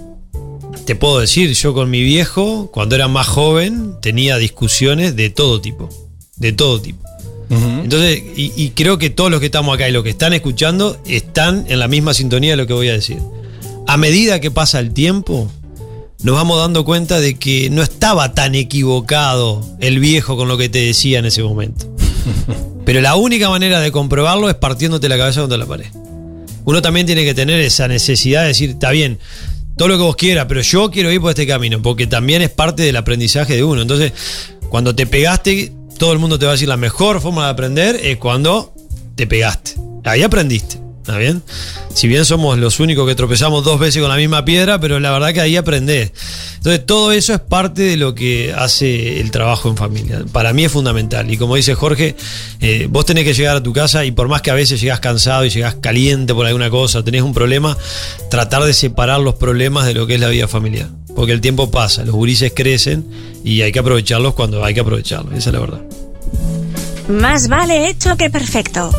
te 0.84 0.94
puedo 0.94 1.20
decir, 1.20 1.52
yo 1.54 1.74
con 1.74 1.90
mi 1.90 2.02
viejo, 2.02 2.70
cuando 2.72 2.94
era 2.94 3.08
más 3.08 3.26
joven, 3.26 3.94
tenía 4.02 4.36
discusiones 4.36 5.16
de 5.16 5.30
todo 5.30 5.60
tipo. 5.60 5.88
De 6.36 6.52
todo 6.52 6.80
tipo. 6.80 7.03
Entonces, 7.50 8.22
y, 8.36 8.52
y 8.56 8.70
creo 8.70 8.98
que 8.98 9.10
todos 9.10 9.30
los 9.30 9.40
que 9.40 9.46
estamos 9.46 9.74
acá 9.74 9.88
y 9.88 9.92
los 9.92 10.02
que 10.02 10.10
están 10.10 10.32
escuchando 10.32 10.98
están 11.06 11.66
en 11.68 11.78
la 11.78 11.88
misma 11.88 12.14
sintonía 12.14 12.52
de 12.52 12.56
lo 12.56 12.66
que 12.66 12.72
voy 12.72 12.88
a 12.88 12.92
decir. 12.92 13.18
A 13.86 13.96
medida 13.96 14.40
que 14.40 14.50
pasa 14.50 14.80
el 14.80 14.92
tiempo, 14.92 15.50
nos 16.22 16.34
vamos 16.34 16.58
dando 16.58 16.84
cuenta 16.84 17.20
de 17.20 17.34
que 17.34 17.68
no 17.70 17.82
estaba 17.82 18.32
tan 18.32 18.54
equivocado 18.54 19.62
el 19.80 19.98
viejo 19.98 20.36
con 20.36 20.48
lo 20.48 20.56
que 20.56 20.70
te 20.70 20.78
decía 20.78 21.18
en 21.18 21.26
ese 21.26 21.42
momento. 21.42 21.86
Pero 22.86 23.00
la 23.02 23.16
única 23.16 23.50
manera 23.50 23.80
de 23.80 23.92
comprobarlo 23.92 24.48
es 24.48 24.54
partiéndote 24.54 25.08
la 25.08 25.18
cabeza 25.18 25.40
contra 25.40 25.58
la 25.58 25.66
pared. 25.66 25.86
Uno 26.64 26.80
también 26.80 27.06
tiene 27.06 27.24
que 27.24 27.34
tener 27.34 27.60
esa 27.60 27.88
necesidad 27.88 28.42
de 28.42 28.48
decir, 28.48 28.70
está 28.70 28.90
bien, 28.90 29.18
todo 29.76 29.88
lo 29.88 29.96
que 29.96 30.02
vos 30.02 30.16
quieras, 30.16 30.46
pero 30.48 30.62
yo 30.62 30.90
quiero 30.90 31.10
ir 31.12 31.20
por 31.20 31.30
este 31.30 31.46
camino, 31.46 31.82
porque 31.82 32.06
también 32.06 32.40
es 32.42 32.50
parte 32.50 32.82
del 32.82 32.96
aprendizaje 32.96 33.54
de 33.54 33.64
uno. 33.64 33.82
Entonces, 33.82 34.12
cuando 34.70 34.94
te 34.94 35.06
pegaste, 35.06 35.72
todo 35.98 36.12
el 36.12 36.18
mundo 36.18 36.38
te 36.38 36.46
va 36.46 36.52
a 36.52 36.54
decir 36.54 36.68
la 36.68 36.76
mejor 36.76 37.20
forma 37.20 37.44
de 37.44 37.50
aprender 37.50 37.96
es 38.02 38.18
cuando 38.18 38.74
te 39.14 39.26
pegaste. 39.26 39.74
Ahí 40.04 40.22
aprendiste. 40.22 40.83
¿Está 41.04 41.18
bien? 41.18 41.42
Si 41.92 42.08
bien 42.08 42.24
somos 42.24 42.56
los 42.56 42.80
únicos 42.80 43.06
que 43.06 43.14
tropezamos 43.14 43.62
dos 43.62 43.78
veces 43.78 44.00
con 44.00 44.08
la 44.08 44.16
misma 44.16 44.46
piedra, 44.46 44.80
pero 44.80 44.98
la 45.00 45.10
verdad 45.10 45.34
que 45.34 45.42
ahí 45.42 45.54
aprendés. 45.54 46.12
Entonces, 46.56 46.86
todo 46.86 47.12
eso 47.12 47.34
es 47.34 47.40
parte 47.40 47.82
de 47.82 47.98
lo 47.98 48.14
que 48.14 48.54
hace 48.56 49.20
el 49.20 49.30
trabajo 49.30 49.68
en 49.68 49.76
familia. 49.76 50.24
Para 50.32 50.54
mí 50.54 50.64
es 50.64 50.72
fundamental. 50.72 51.30
Y 51.30 51.36
como 51.36 51.56
dice 51.56 51.74
Jorge, 51.74 52.16
eh, 52.62 52.88
vos 52.88 53.04
tenés 53.04 53.24
que 53.24 53.34
llegar 53.34 53.54
a 53.54 53.62
tu 53.62 53.74
casa 53.74 54.06
y 54.06 54.12
por 54.12 54.28
más 54.28 54.40
que 54.40 54.50
a 54.50 54.54
veces 54.54 54.80
llegás 54.80 55.00
cansado 55.00 55.44
y 55.44 55.50
llegás 55.50 55.74
caliente 55.74 56.32
por 56.32 56.46
alguna 56.46 56.70
cosa, 56.70 57.04
tenés 57.04 57.20
un 57.20 57.34
problema, 57.34 57.76
tratar 58.30 58.64
de 58.64 58.72
separar 58.72 59.20
los 59.20 59.34
problemas 59.34 59.84
de 59.84 59.92
lo 59.92 60.06
que 60.06 60.14
es 60.14 60.20
la 60.20 60.28
vida 60.28 60.48
familiar. 60.48 60.88
Porque 61.14 61.32
el 61.32 61.42
tiempo 61.42 61.70
pasa, 61.70 62.02
los 62.06 62.14
gurises 62.14 62.54
crecen 62.56 63.04
y 63.44 63.60
hay 63.60 63.72
que 63.72 63.80
aprovecharlos 63.80 64.32
cuando 64.32 64.64
hay 64.64 64.72
que 64.72 64.80
aprovecharlos. 64.80 65.34
Esa 65.34 65.50
es 65.50 65.54
la 65.54 65.60
verdad. 65.60 65.82
Más 67.10 67.48
vale 67.48 67.90
hecho 67.90 68.16
que 68.16 68.30
perfecto. 68.30 68.90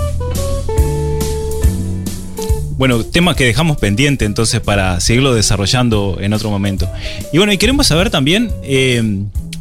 Bueno, 2.77 3.05
tema 3.05 3.35
que 3.35 3.45
dejamos 3.45 3.77
pendiente 3.77 4.25
entonces 4.25 4.59
para 4.59 4.99
seguirlo 4.99 5.33
desarrollando 5.33 6.17
en 6.19 6.33
otro 6.33 6.49
momento. 6.49 6.91
Y 7.31 7.38
bueno, 7.38 7.53
y 7.53 7.57
queremos 7.57 7.88
saber 7.88 8.09
también, 8.09 8.51
eh, 8.63 9.01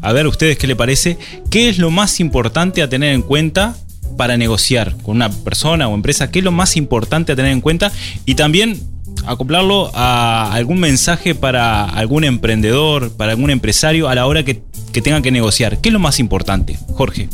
a 0.02 0.12
ver 0.12 0.26
ustedes 0.26 0.58
qué 0.58 0.66
le 0.66 0.74
parece, 0.74 1.16
qué 1.48 1.68
es 1.68 1.78
lo 1.78 1.90
más 1.90 2.18
importante 2.18 2.82
a 2.82 2.88
tener 2.88 3.14
en 3.14 3.22
cuenta 3.22 3.76
para 4.16 4.36
negociar 4.36 4.96
con 5.02 5.16
una 5.16 5.30
persona 5.30 5.88
o 5.88 5.94
empresa, 5.94 6.30
qué 6.30 6.40
es 6.40 6.44
lo 6.44 6.52
más 6.52 6.76
importante 6.76 7.32
a 7.32 7.36
tener 7.36 7.52
en 7.52 7.60
cuenta 7.60 7.92
y 8.26 8.34
también 8.34 8.80
acoplarlo 9.26 9.92
a 9.94 10.52
algún 10.52 10.80
mensaje 10.80 11.36
para 11.36 11.84
algún 11.84 12.24
emprendedor, 12.24 13.12
para 13.12 13.32
algún 13.32 13.50
empresario 13.50 14.08
a 14.08 14.14
la 14.14 14.26
hora 14.26 14.44
que, 14.44 14.60
que 14.92 15.02
tengan 15.02 15.22
que 15.22 15.30
negociar. 15.30 15.80
¿Qué 15.80 15.88
es 15.88 15.92
lo 15.92 16.00
más 16.00 16.18
importante, 16.18 16.78
Jorge? 16.94 17.28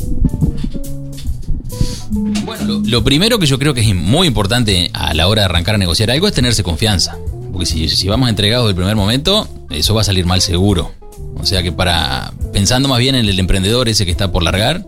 Bueno, 2.45 2.81
lo, 2.85 3.03
primero 3.03 3.39
que 3.39 3.45
yo 3.45 3.59
creo 3.59 3.73
que 3.73 3.81
es 3.81 3.95
muy 3.95 4.27
importante 4.27 4.89
a 4.93 5.13
la 5.13 5.27
hora 5.27 5.41
de 5.43 5.45
arrancar 5.45 5.75
a 5.75 5.77
negociar 5.77 6.11
algo 6.11 6.27
es 6.27 6.33
tenerse 6.33 6.63
confianza. 6.63 7.17
Porque 7.51 7.65
si, 7.65 7.89
si 7.89 8.07
vamos 8.07 8.29
entregados 8.29 8.67
del 8.67 8.75
primer 8.75 8.95
momento, 8.95 9.47
eso 9.69 9.93
va 9.93 10.01
a 10.01 10.03
salir 10.03 10.25
mal 10.25 10.41
seguro. 10.41 10.91
O 11.35 11.45
sea 11.45 11.63
que 11.63 11.71
para. 11.71 12.33
Pensando 12.53 12.89
más 12.89 12.99
bien 12.99 13.15
en 13.15 13.27
el 13.27 13.39
emprendedor 13.39 13.87
ese 13.89 14.05
que 14.05 14.11
está 14.11 14.31
por 14.31 14.43
largar, 14.43 14.85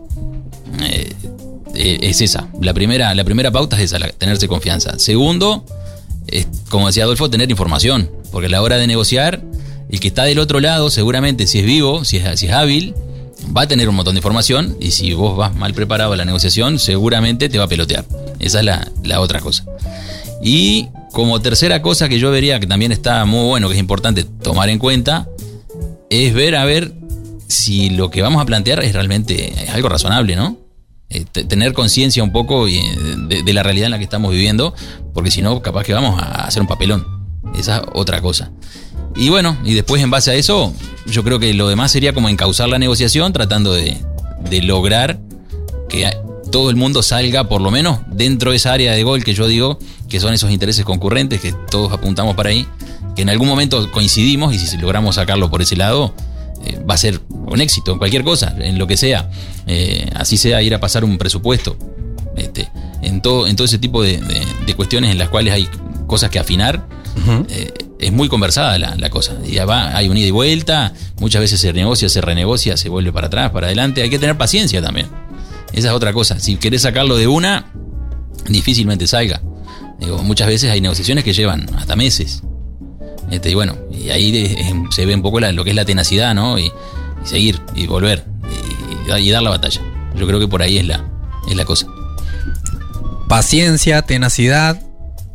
eh, 0.81 1.13
eh, 1.75 1.97
es 2.01 2.21
esa. 2.21 2.47
La 2.61 2.73
primera, 2.73 3.13
la 3.15 3.23
primera 3.23 3.51
pauta 3.51 3.77
es 3.77 3.83
esa, 3.83 3.99
la- 3.99 4.09
tenerse 4.09 4.47
confianza. 4.47 4.99
Segundo, 4.99 5.65
es, 6.27 6.47
como 6.69 6.87
decía 6.87 7.03
Adolfo, 7.03 7.29
tener 7.29 7.49
información. 7.51 8.09
Porque 8.31 8.47
a 8.47 8.49
la 8.49 8.61
hora 8.61 8.77
de 8.77 8.87
negociar, 8.87 9.41
el 9.89 9.99
que 9.99 10.07
está 10.07 10.23
del 10.23 10.39
otro 10.39 10.59
lado, 10.59 10.89
seguramente, 10.89 11.47
si 11.47 11.59
es 11.59 11.65
vivo, 11.65 12.03
si 12.03 12.17
es 12.17 12.49
hábil, 12.51 12.95
va 13.55 13.61
a 13.63 13.67
tener 13.67 13.87
un 13.89 13.95
montón 13.95 14.15
de 14.15 14.19
información. 14.19 14.75
Y 14.79 14.91
si 14.91 15.13
vos 15.13 15.37
vas 15.37 15.55
mal 15.55 15.73
preparado 15.73 16.13
a 16.13 16.17
la 16.17 16.25
negociación, 16.25 16.79
seguramente 16.79 17.49
te 17.49 17.57
va 17.57 17.65
a 17.65 17.67
pelotear. 17.67 18.05
Esa 18.39 18.59
es 18.59 18.65
la, 18.65 18.91
la 19.03 19.19
otra 19.19 19.39
cosa. 19.39 19.65
Y 20.41 20.87
como 21.11 21.41
tercera 21.41 21.81
cosa 21.81 22.09
que 22.09 22.19
yo 22.19 22.31
vería 22.31 22.59
que 22.59 22.67
también 22.67 22.91
está 22.91 23.23
muy 23.25 23.47
bueno, 23.47 23.67
que 23.67 23.75
es 23.75 23.79
importante 23.79 24.23
tomar 24.23 24.69
en 24.69 24.79
cuenta, 24.79 25.27
es 26.09 26.33
ver 26.33 26.55
a 26.55 26.65
ver 26.65 26.93
si 27.47 27.91
lo 27.91 28.09
que 28.09 28.21
vamos 28.21 28.41
a 28.41 28.45
plantear 28.45 28.83
es 28.83 28.93
realmente 28.93 29.53
algo 29.71 29.89
razonable, 29.89 30.35
¿no? 30.35 30.57
Eh, 31.09 31.25
te- 31.31 31.43
tener 31.43 31.73
conciencia 31.73 32.23
un 32.23 32.31
poco 32.31 32.67
eh, 32.67 32.81
de, 33.27 33.43
de 33.43 33.53
la 33.53 33.61
realidad 33.61 33.85
en 33.85 33.91
la 33.91 33.97
que 33.99 34.03
estamos 34.05 34.31
viviendo, 34.31 34.73
porque 35.13 35.29
si 35.29 35.43
no, 35.43 35.61
capaz 35.61 35.83
que 35.83 35.93
vamos 35.93 36.19
a 36.19 36.45
hacer 36.45 36.61
un 36.61 36.67
papelón. 36.67 37.05
Esa 37.55 37.77
es 37.77 37.83
otra 37.93 38.19
cosa. 38.21 38.51
Y 39.15 39.29
bueno, 39.29 39.57
y 39.63 39.73
después 39.73 40.01
en 40.01 40.09
base 40.09 40.31
a 40.31 40.33
eso, 40.35 40.73
yo 41.05 41.23
creo 41.23 41.39
que 41.39 41.53
lo 41.53 41.67
demás 41.67 41.91
sería 41.91 42.13
como 42.13 42.29
encauzar 42.29 42.69
la 42.69 42.79
negociación 42.79 43.31
tratando 43.33 43.73
de, 43.73 43.97
de 44.49 44.61
lograr 44.63 45.19
que 45.89 46.09
todo 46.51 46.69
el 46.69 46.75
mundo 46.75 47.01
salga, 47.03 47.47
por 47.47 47.61
lo 47.61 47.71
menos 47.71 47.99
dentro 48.11 48.51
de 48.51 48.57
esa 48.57 48.73
área 48.73 48.93
de 48.93 49.03
gol 49.03 49.23
que 49.23 49.33
yo 49.33 49.47
digo, 49.47 49.79
que 50.09 50.19
son 50.19 50.33
esos 50.33 50.51
intereses 50.51 50.85
concurrentes, 50.85 51.41
que 51.41 51.53
todos 51.69 51.91
apuntamos 51.91 52.35
para 52.35 52.49
ahí, 52.49 52.67
que 53.15 53.21
en 53.23 53.29
algún 53.29 53.47
momento 53.47 53.91
coincidimos 53.91 54.53
y 54.53 54.59
si 54.59 54.77
logramos 54.77 55.15
sacarlo 55.15 55.49
por 55.49 55.61
ese 55.61 55.75
lado, 55.75 56.13
eh, 56.65 56.79
va 56.89 56.93
a 56.95 56.97
ser 56.97 57.19
un 57.29 57.59
éxito 57.61 57.91
en 57.91 57.97
cualquier 57.99 58.23
cosa, 58.23 58.55
en 58.59 58.77
lo 58.79 58.87
que 58.87 58.97
sea. 58.97 59.29
Eh, 59.67 60.09
así 60.15 60.37
sea 60.37 60.61
ir 60.61 60.73
a 60.73 60.79
pasar 60.79 61.03
un 61.03 61.17
presupuesto. 61.17 61.75
Este, 62.35 62.69
en, 63.03 63.21
todo, 63.21 63.45
en 63.47 63.55
todo 63.55 63.65
ese 63.65 63.77
tipo 63.77 64.01
de, 64.01 64.17
de- 64.17 64.45
de 64.65 64.73
cuestiones 64.75 65.11
en 65.11 65.17
las 65.19 65.29
cuales 65.29 65.53
hay 65.53 65.67
cosas 66.07 66.29
que 66.31 66.39
afinar, 66.39 66.87
eh, 67.49 67.71
es 68.05 68.11
muy 68.11 68.29
conversada 68.29 68.77
la, 68.77 68.95
la 68.95 69.09
cosa. 69.09 69.33
Y 69.45 69.55
va, 69.57 69.95
hay 69.95 70.09
un 70.09 70.17
ida 70.17 70.27
y 70.27 70.31
vuelta, 70.31 70.93
muchas 71.19 71.41
veces 71.41 71.59
se 71.59 71.73
negocia, 71.73 72.09
se 72.09 72.21
renegocia, 72.21 72.77
se 72.77 72.89
vuelve 72.89 73.11
para 73.11 73.27
atrás, 73.27 73.51
para 73.51 73.67
adelante. 73.67 74.01
Hay 74.01 74.09
que 74.09 74.19
tener 74.19 74.37
paciencia 74.37 74.81
también. 74.81 75.07
Esa 75.71 75.87
es 75.87 75.93
otra 75.93 76.13
cosa. 76.13 76.39
Si 76.39 76.55
querés 76.57 76.83
sacarlo 76.83 77.17
de 77.17 77.27
una, 77.27 77.71
difícilmente 78.47 79.07
salga. 79.07 79.41
Muchas 80.23 80.47
veces 80.47 80.69
hay 80.71 80.81
negociaciones 80.81 81.23
que 81.23 81.33
llevan 81.33 81.67
hasta 81.77 81.95
meses. 81.95 82.43
Este, 83.31 83.49
y 83.51 83.53
bueno, 83.53 83.77
y 83.91 84.09
ahí 84.09 84.55
se 84.91 85.05
ve 85.05 85.15
un 85.15 85.21
poco 85.21 85.39
lo 85.39 85.63
que 85.63 85.69
es 85.69 85.75
la 85.75 85.85
tenacidad, 85.85 86.35
¿no? 86.35 86.59
Y, 86.59 86.65
y 86.65 86.71
seguir, 87.23 87.61
y 87.73 87.87
volver, 87.87 88.25
y, 89.07 89.11
y 89.11 89.31
dar 89.31 89.41
la 89.41 89.49
batalla. 89.49 89.81
Yo 90.15 90.27
creo 90.27 90.39
que 90.39 90.47
por 90.47 90.61
ahí 90.61 90.77
es 90.77 90.85
la, 90.85 91.09
es 91.49 91.55
la 91.55 91.65
cosa. 91.65 91.87
Paciencia, 93.27 94.01
tenacidad, 94.03 94.81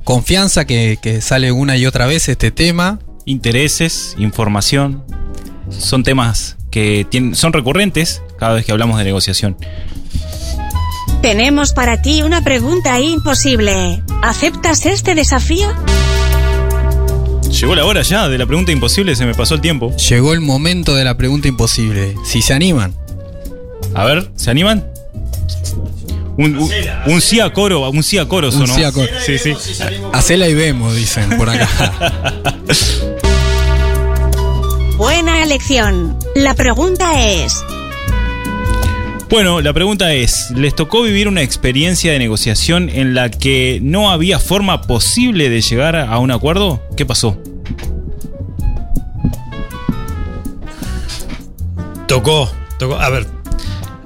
confianza 0.08 0.64
que, 0.64 0.98
que 1.02 1.20
sale 1.20 1.52
una 1.52 1.76
y 1.76 1.84
otra 1.84 2.06
vez 2.06 2.30
este 2.30 2.50
tema. 2.50 2.98
Intereses, 3.26 4.16
información, 4.18 5.04
son 5.68 6.02
temas 6.02 6.56
que 6.70 7.06
tienen, 7.10 7.34
son 7.34 7.52
recurrentes 7.52 8.22
cada 8.38 8.54
vez 8.54 8.64
que 8.64 8.72
hablamos 8.72 8.96
de 8.96 9.04
negociación. 9.04 9.58
Tenemos 11.20 11.74
para 11.74 12.00
ti 12.00 12.22
una 12.22 12.42
pregunta 12.42 12.98
imposible. 12.98 14.02
¿Aceptas 14.22 14.86
este 14.86 15.14
desafío? 15.14 15.68
Llegó 17.50 17.74
la 17.74 17.84
hora 17.84 18.00
ya 18.00 18.30
de 18.30 18.38
la 18.38 18.46
pregunta 18.46 18.72
imposible, 18.72 19.14
se 19.14 19.26
me 19.26 19.34
pasó 19.34 19.56
el 19.56 19.60
tiempo. 19.60 19.94
Llegó 19.94 20.32
el 20.32 20.40
momento 20.40 20.94
de 20.94 21.04
la 21.04 21.18
pregunta 21.18 21.48
imposible. 21.48 22.14
Si 22.24 22.40
se 22.40 22.54
animan. 22.54 22.94
A 23.94 24.06
ver, 24.06 24.30
¿se 24.36 24.50
animan? 24.50 24.86
Un, 26.38 26.56
un, 26.56 26.70
un 27.06 27.20
sí 27.20 27.40
a 27.40 27.52
coro, 27.52 27.90
un 27.90 28.02
sí 28.04 28.16
a 28.16 28.26
coro 28.28 28.46
Un 28.46 28.52
sonó. 28.52 28.72
sí 28.74 28.84
a 28.84 28.92
coro. 28.92 29.10
Sí, 29.26 29.38
sí. 29.38 29.52
Hacela 30.12 30.48
y 30.48 30.54
vemos, 30.54 30.94
dicen 30.94 31.36
por 31.36 31.50
acá. 31.50 31.68
Buena 34.96 35.42
elección. 35.42 36.16
La 36.36 36.54
pregunta 36.54 37.24
es, 37.28 37.64
Bueno, 39.28 39.60
la 39.60 39.72
pregunta 39.72 40.14
es, 40.14 40.52
¿les 40.54 40.76
tocó 40.76 41.02
vivir 41.02 41.26
una 41.26 41.42
experiencia 41.42 42.12
de 42.12 42.20
negociación 42.20 42.88
en 42.88 43.14
la 43.14 43.30
que 43.30 43.80
no 43.82 44.10
había 44.10 44.38
forma 44.38 44.82
posible 44.82 45.50
de 45.50 45.60
llegar 45.60 45.96
a 45.96 46.18
un 46.18 46.30
acuerdo? 46.30 46.80
¿Qué 46.96 47.04
pasó? 47.04 47.36
Tocó, 52.06 52.50
tocó. 52.78 52.96
A 52.96 53.10
ver, 53.10 53.26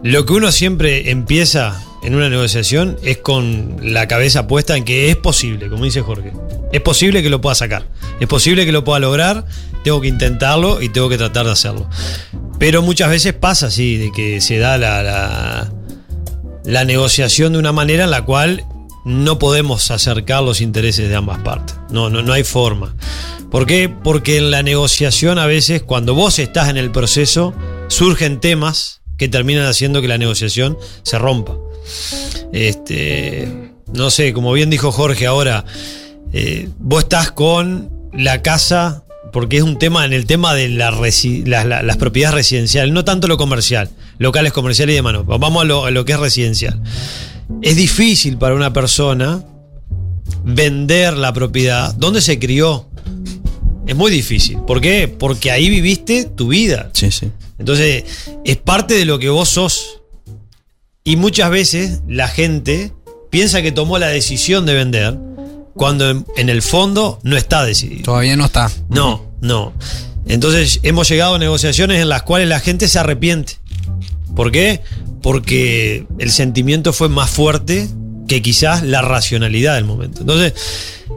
lo 0.02 0.26
que 0.26 0.32
uno 0.32 0.50
siempre 0.50 1.10
empieza 1.10 1.80
en 2.02 2.14
una 2.14 2.28
negociación 2.28 2.98
es 3.02 3.18
con 3.18 3.76
la 3.80 4.08
cabeza 4.08 4.46
puesta 4.46 4.76
en 4.76 4.84
que 4.84 5.10
es 5.10 5.16
posible, 5.16 5.68
como 5.68 5.84
dice 5.84 6.00
Jorge. 6.00 6.32
Es 6.72 6.80
posible 6.80 7.22
que 7.22 7.30
lo 7.30 7.40
pueda 7.40 7.54
sacar. 7.54 7.86
Es 8.18 8.26
posible 8.26 8.66
que 8.66 8.72
lo 8.72 8.82
pueda 8.82 8.98
lograr. 8.98 9.46
Tengo 9.84 10.00
que 10.00 10.08
intentarlo 10.08 10.82
y 10.82 10.88
tengo 10.88 11.08
que 11.08 11.18
tratar 11.18 11.46
de 11.46 11.52
hacerlo. 11.52 11.88
Pero 12.58 12.82
muchas 12.82 13.08
veces 13.08 13.34
pasa 13.34 13.66
así, 13.66 13.96
de 13.98 14.10
que 14.12 14.40
se 14.40 14.58
da 14.58 14.78
la, 14.78 15.02
la, 15.02 15.72
la 16.64 16.84
negociación 16.84 17.52
de 17.52 17.58
una 17.58 17.72
manera 17.72 18.04
en 18.04 18.10
la 18.10 18.24
cual 18.24 18.64
no 19.04 19.38
podemos 19.38 19.90
acercar 19.90 20.42
los 20.42 20.60
intereses 20.60 21.08
de 21.08 21.14
ambas 21.14 21.38
partes. 21.40 21.76
No, 21.90 22.10
no, 22.10 22.22
no 22.22 22.32
hay 22.32 22.44
forma. 22.44 22.94
¿Por 23.50 23.66
qué? 23.66 23.88
Porque 23.88 24.38
en 24.38 24.50
la 24.50 24.62
negociación 24.62 25.38
a 25.38 25.46
veces, 25.46 25.82
cuando 25.82 26.14
vos 26.14 26.38
estás 26.38 26.68
en 26.68 26.78
el 26.78 26.90
proceso, 26.90 27.52
surgen 27.88 28.40
temas 28.40 29.02
que 29.18 29.28
terminan 29.28 29.66
haciendo 29.66 30.00
que 30.00 30.08
la 30.08 30.18
negociación 30.18 30.78
se 31.02 31.18
rompa. 31.18 31.56
Este, 32.52 33.72
no 33.92 34.10
sé, 34.10 34.32
como 34.32 34.52
bien 34.52 34.70
dijo 34.70 34.92
Jorge 34.92 35.26
ahora, 35.26 35.64
eh, 36.32 36.68
vos 36.78 37.04
estás 37.04 37.30
con 37.32 37.90
la 38.12 38.42
casa, 38.42 39.04
porque 39.32 39.56
es 39.58 39.62
un 39.62 39.78
tema 39.78 40.04
en 40.04 40.12
el 40.12 40.26
tema 40.26 40.54
de 40.54 40.68
la 40.68 40.90
resi- 40.90 41.44
las 41.46 41.96
propiedades 41.96 42.34
residenciales, 42.34 42.92
no 42.92 43.04
tanto 43.04 43.28
lo 43.28 43.36
comercial, 43.38 43.90
locales 44.18 44.52
comerciales 44.52 44.92
y 44.94 44.96
demás. 44.96 45.14
no. 45.14 45.24
Vamos 45.24 45.62
a 45.62 45.64
lo, 45.64 45.84
a 45.86 45.90
lo 45.90 46.04
que 46.04 46.12
es 46.12 46.18
residencial. 46.20 46.80
Es 47.62 47.76
difícil 47.76 48.36
para 48.38 48.54
una 48.54 48.72
persona 48.72 49.44
vender 50.44 51.16
la 51.16 51.32
propiedad 51.32 51.94
donde 51.94 52.20
se 52.20 52.38
crió. 52.38 52.88
Es 53.86 53.96
muy 53.96 54.10
difícil. 54.12 54.58
¿Por 54.66 54.80
qué? 54.80 55.08
Porque 55.08 55.50
ahí 55.50 55.68
viviste 55.68 56.24
tu 56.24 56.48
vida. 56.48 56.90
Sí, 56.92 57.10
sí. 57.10 57.30
Entonces, 57.58 58.04
es 58.44 58.56
parte 58.58 58.94
de 58.94 59.04
lo 59.04 59.18
que 59.18 59.28
vos 59.28 59.48
sos. 59.48 60.01
Y 61.04 61.16
muchas 61.16 61.50
veces 61.50 62.02
la 62.08 62.28
gente 62.28 62.92
piensa 63.30 63.62
que 63.62 63.72
tomó 63.72 63.98
la 63.98 64.08
decisión 64.08 64.66
de 64.66 64.74
vender 64.74 65.18
cuando 65.74 66.10
en, 66.10 66.26
en 66.36 66.48
el 66.48 66.62
fondo 66.62 67.18
no 67.22 67.36
está 67.36 67.64
decidido. 67.64 68.04
Todavía 68.04 68.36
no 68.36 68.44
está. 68.44 68.70
No, 68.88 69.32
no. 69.40 69.72
Entonces 70.26 70.80
hemos 70.82 71.08
llegado 71.08 71.34
a 71.34 71.38
negociaciones 71.38 72.00
en 72.00 72.08
las 72.08 72.22
cuales 72.22 72.48
la 72.48 72.60
gente 72.60 72.88
se 72.88 72.98
arrepiente. 72.98 73.54
¿Por 74.34 74.52
qué? 74.52 74.80
Porque 75.20 76.06
el 76.18 76.30
sentimiento 76.30 76.92
fue 76.92 77.08
más 77.08 77.30
fuerte 77.30 77.88
que 78.28 78.42
quizás 78.42 78.82
la 78.82 79.02
racionalidad 79.02 79.74
del 79.74 79.84
momento. 79.84 80.20
Entonces, 80.20 80.54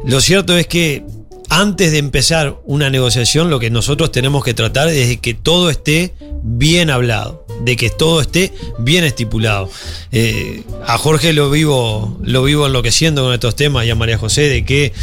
lo 0.06 0.20
cierto 0.22 0.58
es 0.58 0.68
que 0.68 1.06
antes 1.50 1.92
de 1.92 2.00
empezar 2.00 2.60
una 2.66 2.90
negociación, 2.90 3.50
lo 3.50 3.60
que 3.60 3.70
nosotros 3.70 4.12
tenemos 4.12 4.44
que 4.44 4.54
tratar 4.54 4.90
es 4.90 5.08
de 5.08 5.18
que 5.18 5.34
todo 5.34 5.70
esté 5.70 6.14
bien 6.44 6.90
hablado, 6.90 7.45
de 7.64 7.76
que 7.76 7.90
todo 7.90 8.22
esté 8.22 8.54
bien 8.80 9.04
estipulado. 9.04 9.70
Eh, 10.12 10.64
a 10.86 10.98
Jorge 10.98 11.34
lo 11.34 11.50
vivo, 11.50 12.18
lo 12.24 12.44
vivo 12.44 12.66
enloqueciendo 12.68 13.24
con 13.24 13.34
estos 13.34 13.56
temas 13.56 13.86
y 13.86 13.90
a 13.90 13.96
María 13.96 14.18
José 14.18 14.42
de 14.50 14.66
que 14.66 14.94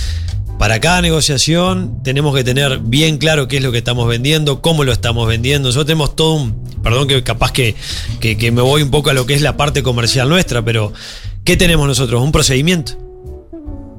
para 0.58 0.78
cada 0.80 1.00
negociación 1.02 2.02
tenemos 2.04 2.34
que 2.36 2.44
tener 2.44 2.78
bien 2.78 3.18
claro 3.18 3.48
qué 3.48 3.56
es 3.56 3.62
lo 3.64 3.72
que 3.72 3.78
estamos 3.78 4.06
vendiendo, 4.06 4.60
cómo 4.62 4.84
lo 4.84 4.92
estamos 4.92 5.26
vendiendo. 5.26 5.68
Nosotros 5.68 5.86
tenemos 5.86 6.14
todo 6.14 6.34
un. 6.34 6.62
Perdón 6.82 7.08
que 7.08 7.22
capaz 7.24 7.52
que, 7.52 7.74
que- 8.20 8.36
que 8.36 8.50
me 8.52 8.62
voy 8.62 8.82
un 8.82 8.90
poco 8.90 9.10
a 9.10 9.12
lo 9.12 9.24
que 9.26 9.34
es 9.34 9.42
la 9.42 9.56
parte 9.56 9.82
comercial 9.82 10.28
nuestra, 10.28 10.62
pero 10.64 10.92
¿qué 11.44 11.56
tenemos 11.56 11.86
nosotros? 11.88 12.22
Un 12.22 12.32
procedimiento. 12.32 12.92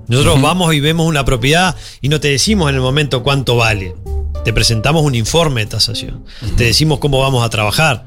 Nosotros 0.08 0.42
vamos 0.42 0.74
y 0.74 0.80
vemos 0.82 1.08
una 1.08 1.24
propiedad 1.26 1.76
y 2.02 2.10
no 2.10 2.20
te 2.20 2.28
decimos 2.30 2.70
en 2.70 2.76
el 2.76 2.82
momento 2.82 3.24
cuánto 3.24 3.56
vale. 3.56 3.96
Te 4.44 4.52
presentamos 4.54 5.04
un 5.04 5.16
informe 5.16 5.62
de 5.62 5.68
tasación. 5.68 6.26
Te 6.58 6.66
decimos 6.66 7.00
cómo 7.00 7.20
vamos 7.20 7.46
a 7.46 7.50
trabajar. 7.50 8.06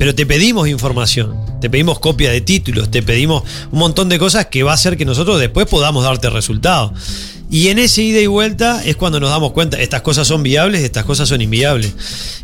Pero 0.00 0.14
te 0.14 0.24
pedimos 0.24 0.66
información, 0.66 1.36
te 1.60 1.68
pedimos 1.68 1.98
copia 1.98 2.30
de 2.30 2.40
títulos, 2.40 2.90
te 2.90 3.02
pedimos 3.02 3.42
un 3.70 3.78
montón 3.80 4.08
de 4.08 4.18
cosas 4.18 4.46
que 4.46 4.62
va 4.62 4.70
a 4.70 4.74
hacer 4.74 4.96
que 4.96 5.04
nosotros 5.04 5.38
después 5.38 5.66
podamos 5.66 6.04
darte 6.04 6.30
resultados. 6.30 6.92
Y 7.50 7.68
en 7.68 7.78
ese 7.78 8.00
ida 8.00 8.18
y 8.18 8.26
vuelta 8.26 8.82
es 8.82 8.96
cuando 8.96 9.20
nos 9.20 9.28
damos 9.28 9.52
cuenta, 9.52 9.78
estas 9.78 10.00
cosas 10.00 10.26
son 10.26 10.42
viables, 10.42 10.84
estas 10.84 11.04
cosas 11.04 11.28
son 11.28 11.42
inviables. 11.42 11.92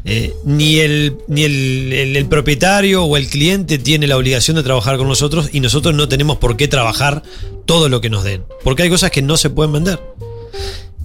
Eh, 0.04 0.34
ni 0.44 0.80
el, 0.80 1.16
ni 1.28 1.44
el, 1.44 1.92
el- 1.94 2.16
el 2.18 2.26
propietario 2.26 3.04
o 3.04 3.16
el 3.16 3.26
cliente 3.28 3.78
tiene 3.78 4.06
la 4.06 4.18
obligación 4.18 4.56
de 4.58 4.62
trabajar 4.62 4.98
con 4.98 5.08
nosotros 5.08 5.48
y 5.52 5.60
nosotros 5.60 5.94
no 5.94 6.08
tenemos 6.08 6.36
por 6.36 6.58
qué 6.58 6.68
trabajar 6.68 7.22
todo 7.64 7.88
lo 7.88 8.02
que 8.02 8.10
nos 8.10 8.22
den. 8.22 8.42
Porque 8.64 8.82
hay 8.82 8.90
cosas 8.90 9.10
que 9.10 9.22
no 9.22 9.38
se 9.38 9.48
pueden 9.48 9.72
vender. 9.72 9.98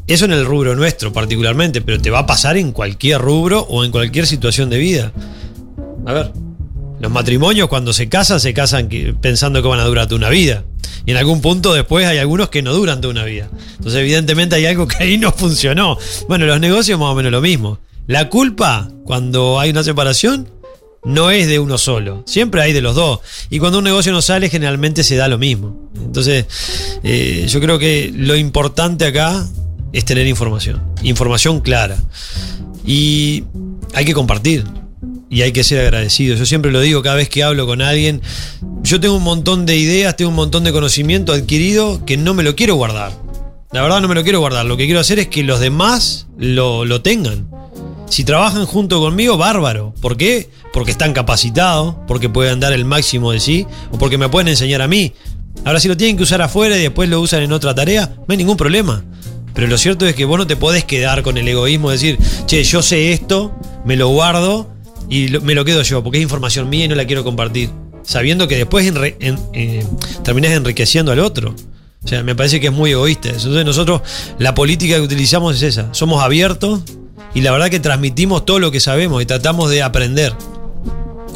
Eso 0.05 0.25
en 0.25 0.33
el 0.33 0.45
rubro 0.45 0.75
nuestro 0.75 1.13
particularmente, 1.13 1.79
pero 1.79 1.97
te 2.01 2.09
va 2.09 2.19
a 2.19 2.25
pasar 2.27 2.57
en 2.57 2.73
cualquier 2.73 3.21
rubro 3.21 3.61
o 3.69 3.85
en 3.85 3.91
cualquier 3.91 4.27
situación 4.27 4.69
de 4.69 4.77
vida. 4.79 5.13
A 6.07 6.13
ver. 6.13 6.31
Los 7.01 7.11
matrimonios 7.11 7.67
cuando 7.67 7.93
se 7.93 8.09
casan, 8.09 8.39
se 8.39 8.53
casan 8.53 8.87
pensando 9.19 9.61
que 9.61 9.67
van 9.67 9.79
a 9.79 9.85
durar 9.85 10.05
toda 10.05 10.17
una 10.17 10.29
vida. 10.29 10.63
Y 11.05 11.11
en 11.11 11.17
algún 11.17 11.41
punto 11.41 11.73
después 11.73 12.05
hay 12.05 12.19
algunos 12.19 12.49
que 12.49 12.61
no 12.61 12.73
duran 12.73 13.01
toda 13.01 13.11
una 13.11 13.25
vida. 13.25 13.49
Entonces 13.77 14.01
evidentemente 14.01 14.55
hay 14.55 14.67
algo 14.67 14.87
que 14.87 15.03
ahí 15.03 15.17
no 15.17 15.31
funcionó. 15.31 15.97
Bueno, 16.27 16.45
los 16.45 16.59
negocios 16.59 16.99
más 16.99 17.09
o 17.09 17.15
menos 17.15 17.31
lo 17.31 17.41
mismo. 17.41 17.79
La 18.05 18.29
culpa, 18.29 18.89
cuando 19.03 19.59
hay 19.59 19.71
una 19.71 19.83
separación, 19.83 20.47
no 21.03 21.31
es 21.31 21.47
de 21.47 21.57
uno 21.57 21.79
solo. 21.79 22.23
Siempre 22.27 22.61
hay 22.61 22.71
de 22.73 22.81
los 22.81 22.95
dos. 22.95 23.19
Y 23.49 23.57
cuando 23.57 23.79
un 23.79 23.83
negocio 23.83 24.11
no 24.11 24.21
sale, 24.21 24.49
generalmente 24.49 25.03
se 25.03 25.15
da 25.15 25.27
lo 25.27 25.39
mismo. 25.39 25.89
Entonces, 25.95 26.45
eh, 27.03 27.47
yo 27.49 27.59
creo 27.59 27.79
que 27.79 28.11
lo 28.15 28.35
importante 28.35 29.05
acá 29.05 29.47
es 29.91 30.05
tener 30.05 30.27
información. 30.27 30.83
Información 31.01 31.61
clara. 31.61 31.97
Y 32.85 33.45
hay 33.93 34.05
que 34.05 34.13
compartir. 34.13 34.65
Y 35.31 35.43
hay 35.43 35.53
que 35.53 35.63
ser 35.63 35.79
agradecido. 35.79 36.35
Yo 36.35 36.45
siempre 36.45 36.73
lo 36.73 36.81
digo 36.81 37.01
cada 37.01 37.15
vez 37.15 37.29
que 37.29 37.41
hablo 37.41 37.65
con 37.65 37.81
alguien. 37.81 38.21
Yo 38.83 38.99
tengo 38.99 39.15
un 39.15 39.23
montón 39.23 39.65
de 39.65 39.77
ideas, 39.77 40.17
tengo 40.17 40.29
un 40.29 40.35
montón 40.35 40.65
de 40.65 40.73
conocimiento 40.73 41.31
adquirido 41.31 42.05
que 42.05 42.17
no 42.17 42.33
me 42.33 42.43
lo 42.43 42.57
quiero 42.57 42.75
guardar. 42.75 43.13
La 43.71 43.81
verdad 43.81 44.01
no 44.01 44.09
me 44.09 44.15
lo 44.15 44.23
quiero 44.23 44.41
guardar. 44.41 44.65
Lo 44.65 44.75
que 44.75 44.83
quiero 44.83 44.99
hacer 44.99 45.19
es 45.19 45.29
que 45.29 45.43
los 45.43 45.61
demás 45.61 46.27
lo, 46.37 46.83
lo 46.83 47.01
tengan. 47.01 47.47
Si 48.09 48.25
trabajan 48.25 48.65
junto 48.65 48.99
conmigo, 48.99 49.37
bárbaro. 49.37 49.93
¿Por 50.01 50.17
qué? 50.17 50.49
Porque 50.73 50.91
están 50.91 51.13
capacitados, 51.13 51.95
porque 52.09 52.27
pueden 52.27 52.59
dar 52.59 52.73
el 52.73 52.83
máximo 52.83 53.31
de 53.31 53.39
sí, 53.39 53.65
o 53.89 53.97
porque 53.97 54.17
me 54.17 54.27
pueden 54.27 54.49
enseñar 54.49 54.81
a 54.81 54.89
mí. 54.89 55.13
Ahora, 55.63 55.79
si 55.79 55.87
lo 55.87 55.95
tienen 55.95 56.17
que 56.17 56.23
usar 56.23 56.41
afuera 56.41 56.77
y 56.77 56.81
después 56.81 57.07
lo 57.07 57.21
usan 57.21 57.41
en 57.41 57.53
otra 57.53 57.73
tarea, 57.73 58.13
no 58.17 58.25
hay 58.27 58.37
ningún 58.37 58.57
problema. 58.57 59.05
Pero 59.53 59.67
lo 59.67 59.77
cierto 59.77 60.05
es 60.05 60.13
que 60.13 60.25
vos 60.25 60.37
no 60.37 60.45
te 60.45 60.57
podés 60.57 60.83
quedar 60.83 61.23
con 61.23 61.37
el 61.37 61.47
egoísmo 61.47 61.89
de 61.89 61.95
decir, 61.95 62.19
che, 62.47 62.65
yo 62.65 62.81
sé 62.81 63.13
esto, 63.13 63.57
me 63.85 63.95
lo 63.95 64.09
guardo 64.09 64.70
y 65.11 65.27
lo- 65.27 65.41
me 65.41 65.53
lo 65.53 65.63
quedo 65.63 65.83
yo, 65.83 66.01
porque 66.03 66.17
es 66.17 66.23
información 66.23 66.67
mía 66.69 66.85
y 66.85 66.87
no 66.87 66.95
la 66.95 67.05
quiero 67.05 67.23
compartir. 67.23 67.69
Sabiendo 68.03 68.47
que 68.47 68.57
después 68.57 68.91
enre- 68.91 69.15
en- 69.19 69.37
eh, 69.53 69.85
terminás 70.23 70.51
enriqueciendo 70.53 71.11
al 71.11 71.19
otro. 71.19 71.53
O 72.03 72.07
sea, 72.07 72.23
me 72.23 72.33
parece 72.33 72.59
que 72.59 72.67
es 72.67 72.73
muy 72.73 72.89
egoísta. 72.91 73.29
eso. 73.29 73.37
Entonces 73.49 73.65
nosotros, 73.65 74.01
la 74.39 74.55
política 74.55 74.95
que 74.95 75.01
utilizamos 75.01 75.55
es 75.57 75.61
esa. 75.61 75.93
Somos 75.93 76.23
abiertos 76.23 76.81
y 77.35 77.41
la 77.41 77.51
verdad 77.51 77.69
que 77.69 77.79
transmitimos 77.79 78.43
todo 78.43 78.57
lo 78.57 78.71
que 78.71 78.79
sabemos 78.79 79.21
y 79.21 79.27
tratamos 79.27 79.69
de 79.69 79.83
aprender. 79.83 80.33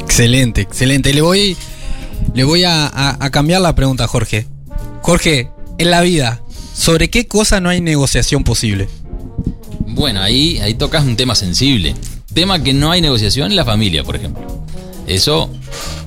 Excelente, 0.00 0.62
excelente. 0.62 1.12
Le 1.14 1.20
voy, 1.20 1.56
le 2.34 2.44
voy 2.44 2.64
a, 2.64 2.86
a- 2.86 3.24
a 3.24 3.30
cambiar 3.30 3.60
la 3.60 3.74
pregunta, 3.76 4.08
Jorge. 4.08 4.46
Jorge, 5.02 5.50
en 5.78 5.90
la 5.92 6.00
vida, 6.00 6.42
¿sobre 6.74 7.10
qué 7.10 7.28
cosa 7.28 7.60
no 7.60 7.68
hay 7.68 7.80
negociación 7.80 8.42
posible? 8.42 8.88
Bueno, 9.86 10.20
ahí, 10.20 10.58
ahí 10.58 10.74
tocas 10.74 11.04
un 11.04 11.16
tema 11.16 11.34
sensible. 11.36 11.94
Tema 12.36 12.62
que 12.62 12.74
no 12.74 12.90
hay 12.90 13.00
negociación 13.00 13.56
la 13.56 13.64
familia, 13.64 14.04
por 14.04 14.14
ejemplo. 14.14 14.44
Eso 15.06 15.48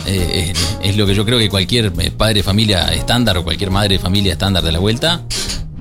eh, 0.05 0.53
es, 0.53 0.77
es 0.83 0.95
lo 0.95 1.07
que 1.07 1.15
yo 1.15 1.25
creo 1.25 1.39
que 1.39 1.49
cualquier 1.49 1.91
eh, 1.97 2.11
padre 2.11 2.35
de 2.35 2.43
familia 2.43 2.93
estándar 2.93 3.35
o 3.39 3.43
cualquier 3.43 3.71
madre 3.71 3.95
de 3.95 3.99
familia 3.99 4.33
estándar 4.33 4.63
de 4.63 4.71
la 4.71 4.77
vuelta 4.77 5.23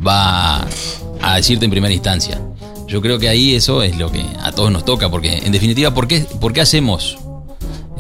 va 0.05 0.67
a 1.21 1.37
decirte 1.37 1.67
en 1.67 1.71
primera 1.71 1.93
instancia. 1.93 2.41
Yo 2.87 3.03
creo 3.03 3.19
que 3.19 3.29
ahí 3.29 3.57
eso 3.57 3.83
es 3.83 3.99
lo 3.99 4.11
que 4.11 4.25
a 4.43 4.53
todos 4.53 4.73
nos 4.73 4.87
toca, 4.87 5.11
porque 5.11 5.37
en 5.37 5.53
definitiva, 5.53 5.93
¿por 5.93 6.09
qué, 6.09 6.21
por 6.41 6.55
qué 6.55 6.63
hacemos? 6.63 7.19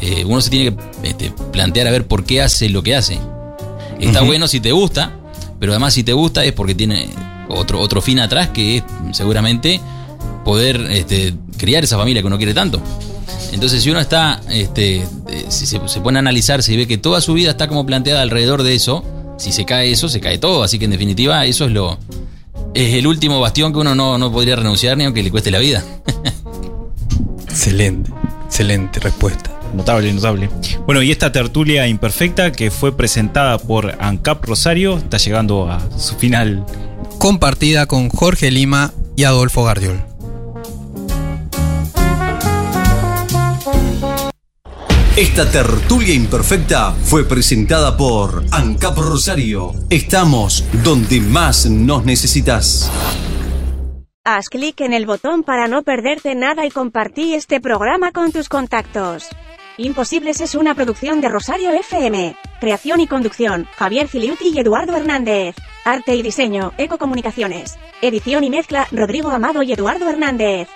Eh, 0.00 0.24
uno 0.24 0.40
se 0.40 0.48
tiene 0.48 0.74
que 0.74 1.08
este, 1.11 1.32
plantear 1.52 1.87
a 1.88 1.90
ver 1.90 2.06
por 2.06 2.24
qué 2.24 2.40
hace 2.40 2.70
lo 2.70 2.82
que 2.82 2.96
hace. 2.96 3.18
Está 4.00 4.22
bueno 4.22 4.48
si 4.48 4.61
te 4.61 4.72
gusta, 4.72 5.20
pero 5.61 5.72
además 5.72 5.92
si 5.92 6.02
te 6.02 6.14
gusta 6.14 6.46
es 6.46 6.54
porque 6.54 6.74
tiene 6.74 7.11
otro, 7.50 7.78
otro 7.78 8.00
fin 8.00 8.20
atrás 8.20 8.48
que 8.48 8.78
es 8.78 8.84
seguramente 9.12 9.82
poder 10.46 10.80
este, 10.90 11.34
criar 11.58 11.84
esa 11.84 11.98
familia 11.98 12.22
que 12.22 12.26
uno 12.26 12.38
quiere 12.38 12.54
tanto. 12.54 12.80
Entonces 13.52 13.82
si 13.82 13.90
uno 13.90 14.00
está, 14.00 14.40
este, 14.48 14.96
eh, 14.96 15.46
si 15.48 15.66
se, 15.66 15.80
se 15.86 16.00
pone 16.00 16.18
a 16.18 16.20
analizarse 16.20 16.72
y 16.72 16.76
ve 16.76 16.86
que 16.86 16.98
toda 16.98 17.20
su 17.20 17.34
vida 17.34 17.50
está 17.50 17.68
como 17.68 17.84
planteada 17.84 18.22
alrededor 18.22 18.62
de 18.62 18.74
eso, 18.74 19.04
si 19.38 19.52
se 19.52 19.64
cae 19.64 19.90
eso, 19.90 20.08
se 20.08 20.20
cae 20.20 20.38
todo. 20.38 20.62
Así 20.62 20.78
que 20.78 20.84
en 20.84 20.90
definitiva 20.90 21.44
eso 21.46 21.64
es 21.64 21.72
lo... 21.72 21.98
Es 22.74 22.94
el 22.94 23.06
último 23.06 23.40
bastión 23.40 23.72
que 23.72 23.78
uno 23.78 23.94
no, 23.94 24.18
no 24.18 24.30
podría 24.30 24.56
renunciar 24.56 24.96
ni 24.96 25.04
aunque 25.04 25.22
le 25.22 25.30
cueste 25.30 25.50
la 25.50 25.58
vida. 25.58 25.82
Excelente, 27.48 28.12
excelente 28.46 29.00
respuesta. 29.00 29.50
Notable, 29.74 30.12
notable. 30.12 30.48
Bueno, 30.86 31.02
y 31.02 31.10
esta 31.10 31.32
tertulia 31.32 31.86
imperfecta 31.88 32.52
que 32.52 32.70
fue 32.70 32.96
presentada 32.96 33.58
por 33.58 33.96
ANCAP 34.00 34.44
Rosario 34.44 34.96
está 34.96 35.18
llegando 35.18 35.68
a 35.68 35.80
su 35.98 36.14
final. 36.14 36.64
Compartida 37.18 37.86
con 37.86 38.10
Jorge 38.10 38.50
Lima 38.50 38.92
y 39.16 39.24
Adolfo 39.24 39.64
Gardiol. 39.64 40.07
Esta 45.18 45.50
tertulia 45.50 46.14
imperfecta 46.14 46.92
fue 46.92 47.24
presentada 47.24 47.96
por 47.96 48.44
ANCAP 48.52 48.98
Rosario. 48.98 49.72
Estamos 49.90 50.64
donde 50.85 51.20
más 51.20 51.66
nos 51.66 52.04
necesitas. 52.04 52.88
Haz 54.24 54.48
clic 54.48 54.81
en 54.81 54.92
el 54.92 55.07
botón 55.07 55.42
para 55.42 55.66
no 55.66 55.83
perderte 55.83 56.37
nada 56.37 56.66
y 56.66 56.70
compartí 56.70 57.35
este 57.35 57.61
programa 57.61 58.12
con 58.12 58.31
tus 58.31 58.48
contactos. 58.48 59.28
Imposibles 59.76 60.40
es 60.40 60.54
una 60.54 60.76
producción 60.76 61.20
de 61.20 61.28
Rosario 61.28 61.72
FM. 61.72 62.37
Creación 62.61 63.00
y 63.00 63.09
conducción, 63.09 63.66
Javier 63.74 64.07
Filiuti 64.07 64.52
y 64.54 64.61
Eduardo 64.61 64.96
Hernández. 64.96 65.57
Arte 65.85 66.14
y 66.14 66.22
diseño, 66.22 66.74
Ecocomunicaciones. 66.78 67.76
Edición 68.02 68.44
y 68.44 68.50
mezcla, 68.50 68.87
Rodrigo 68.92 69.31
Amado 69.31 69.64
y 69.64 69.72
Eduardo 69.72 70.09
Hernández. 70.09 70.68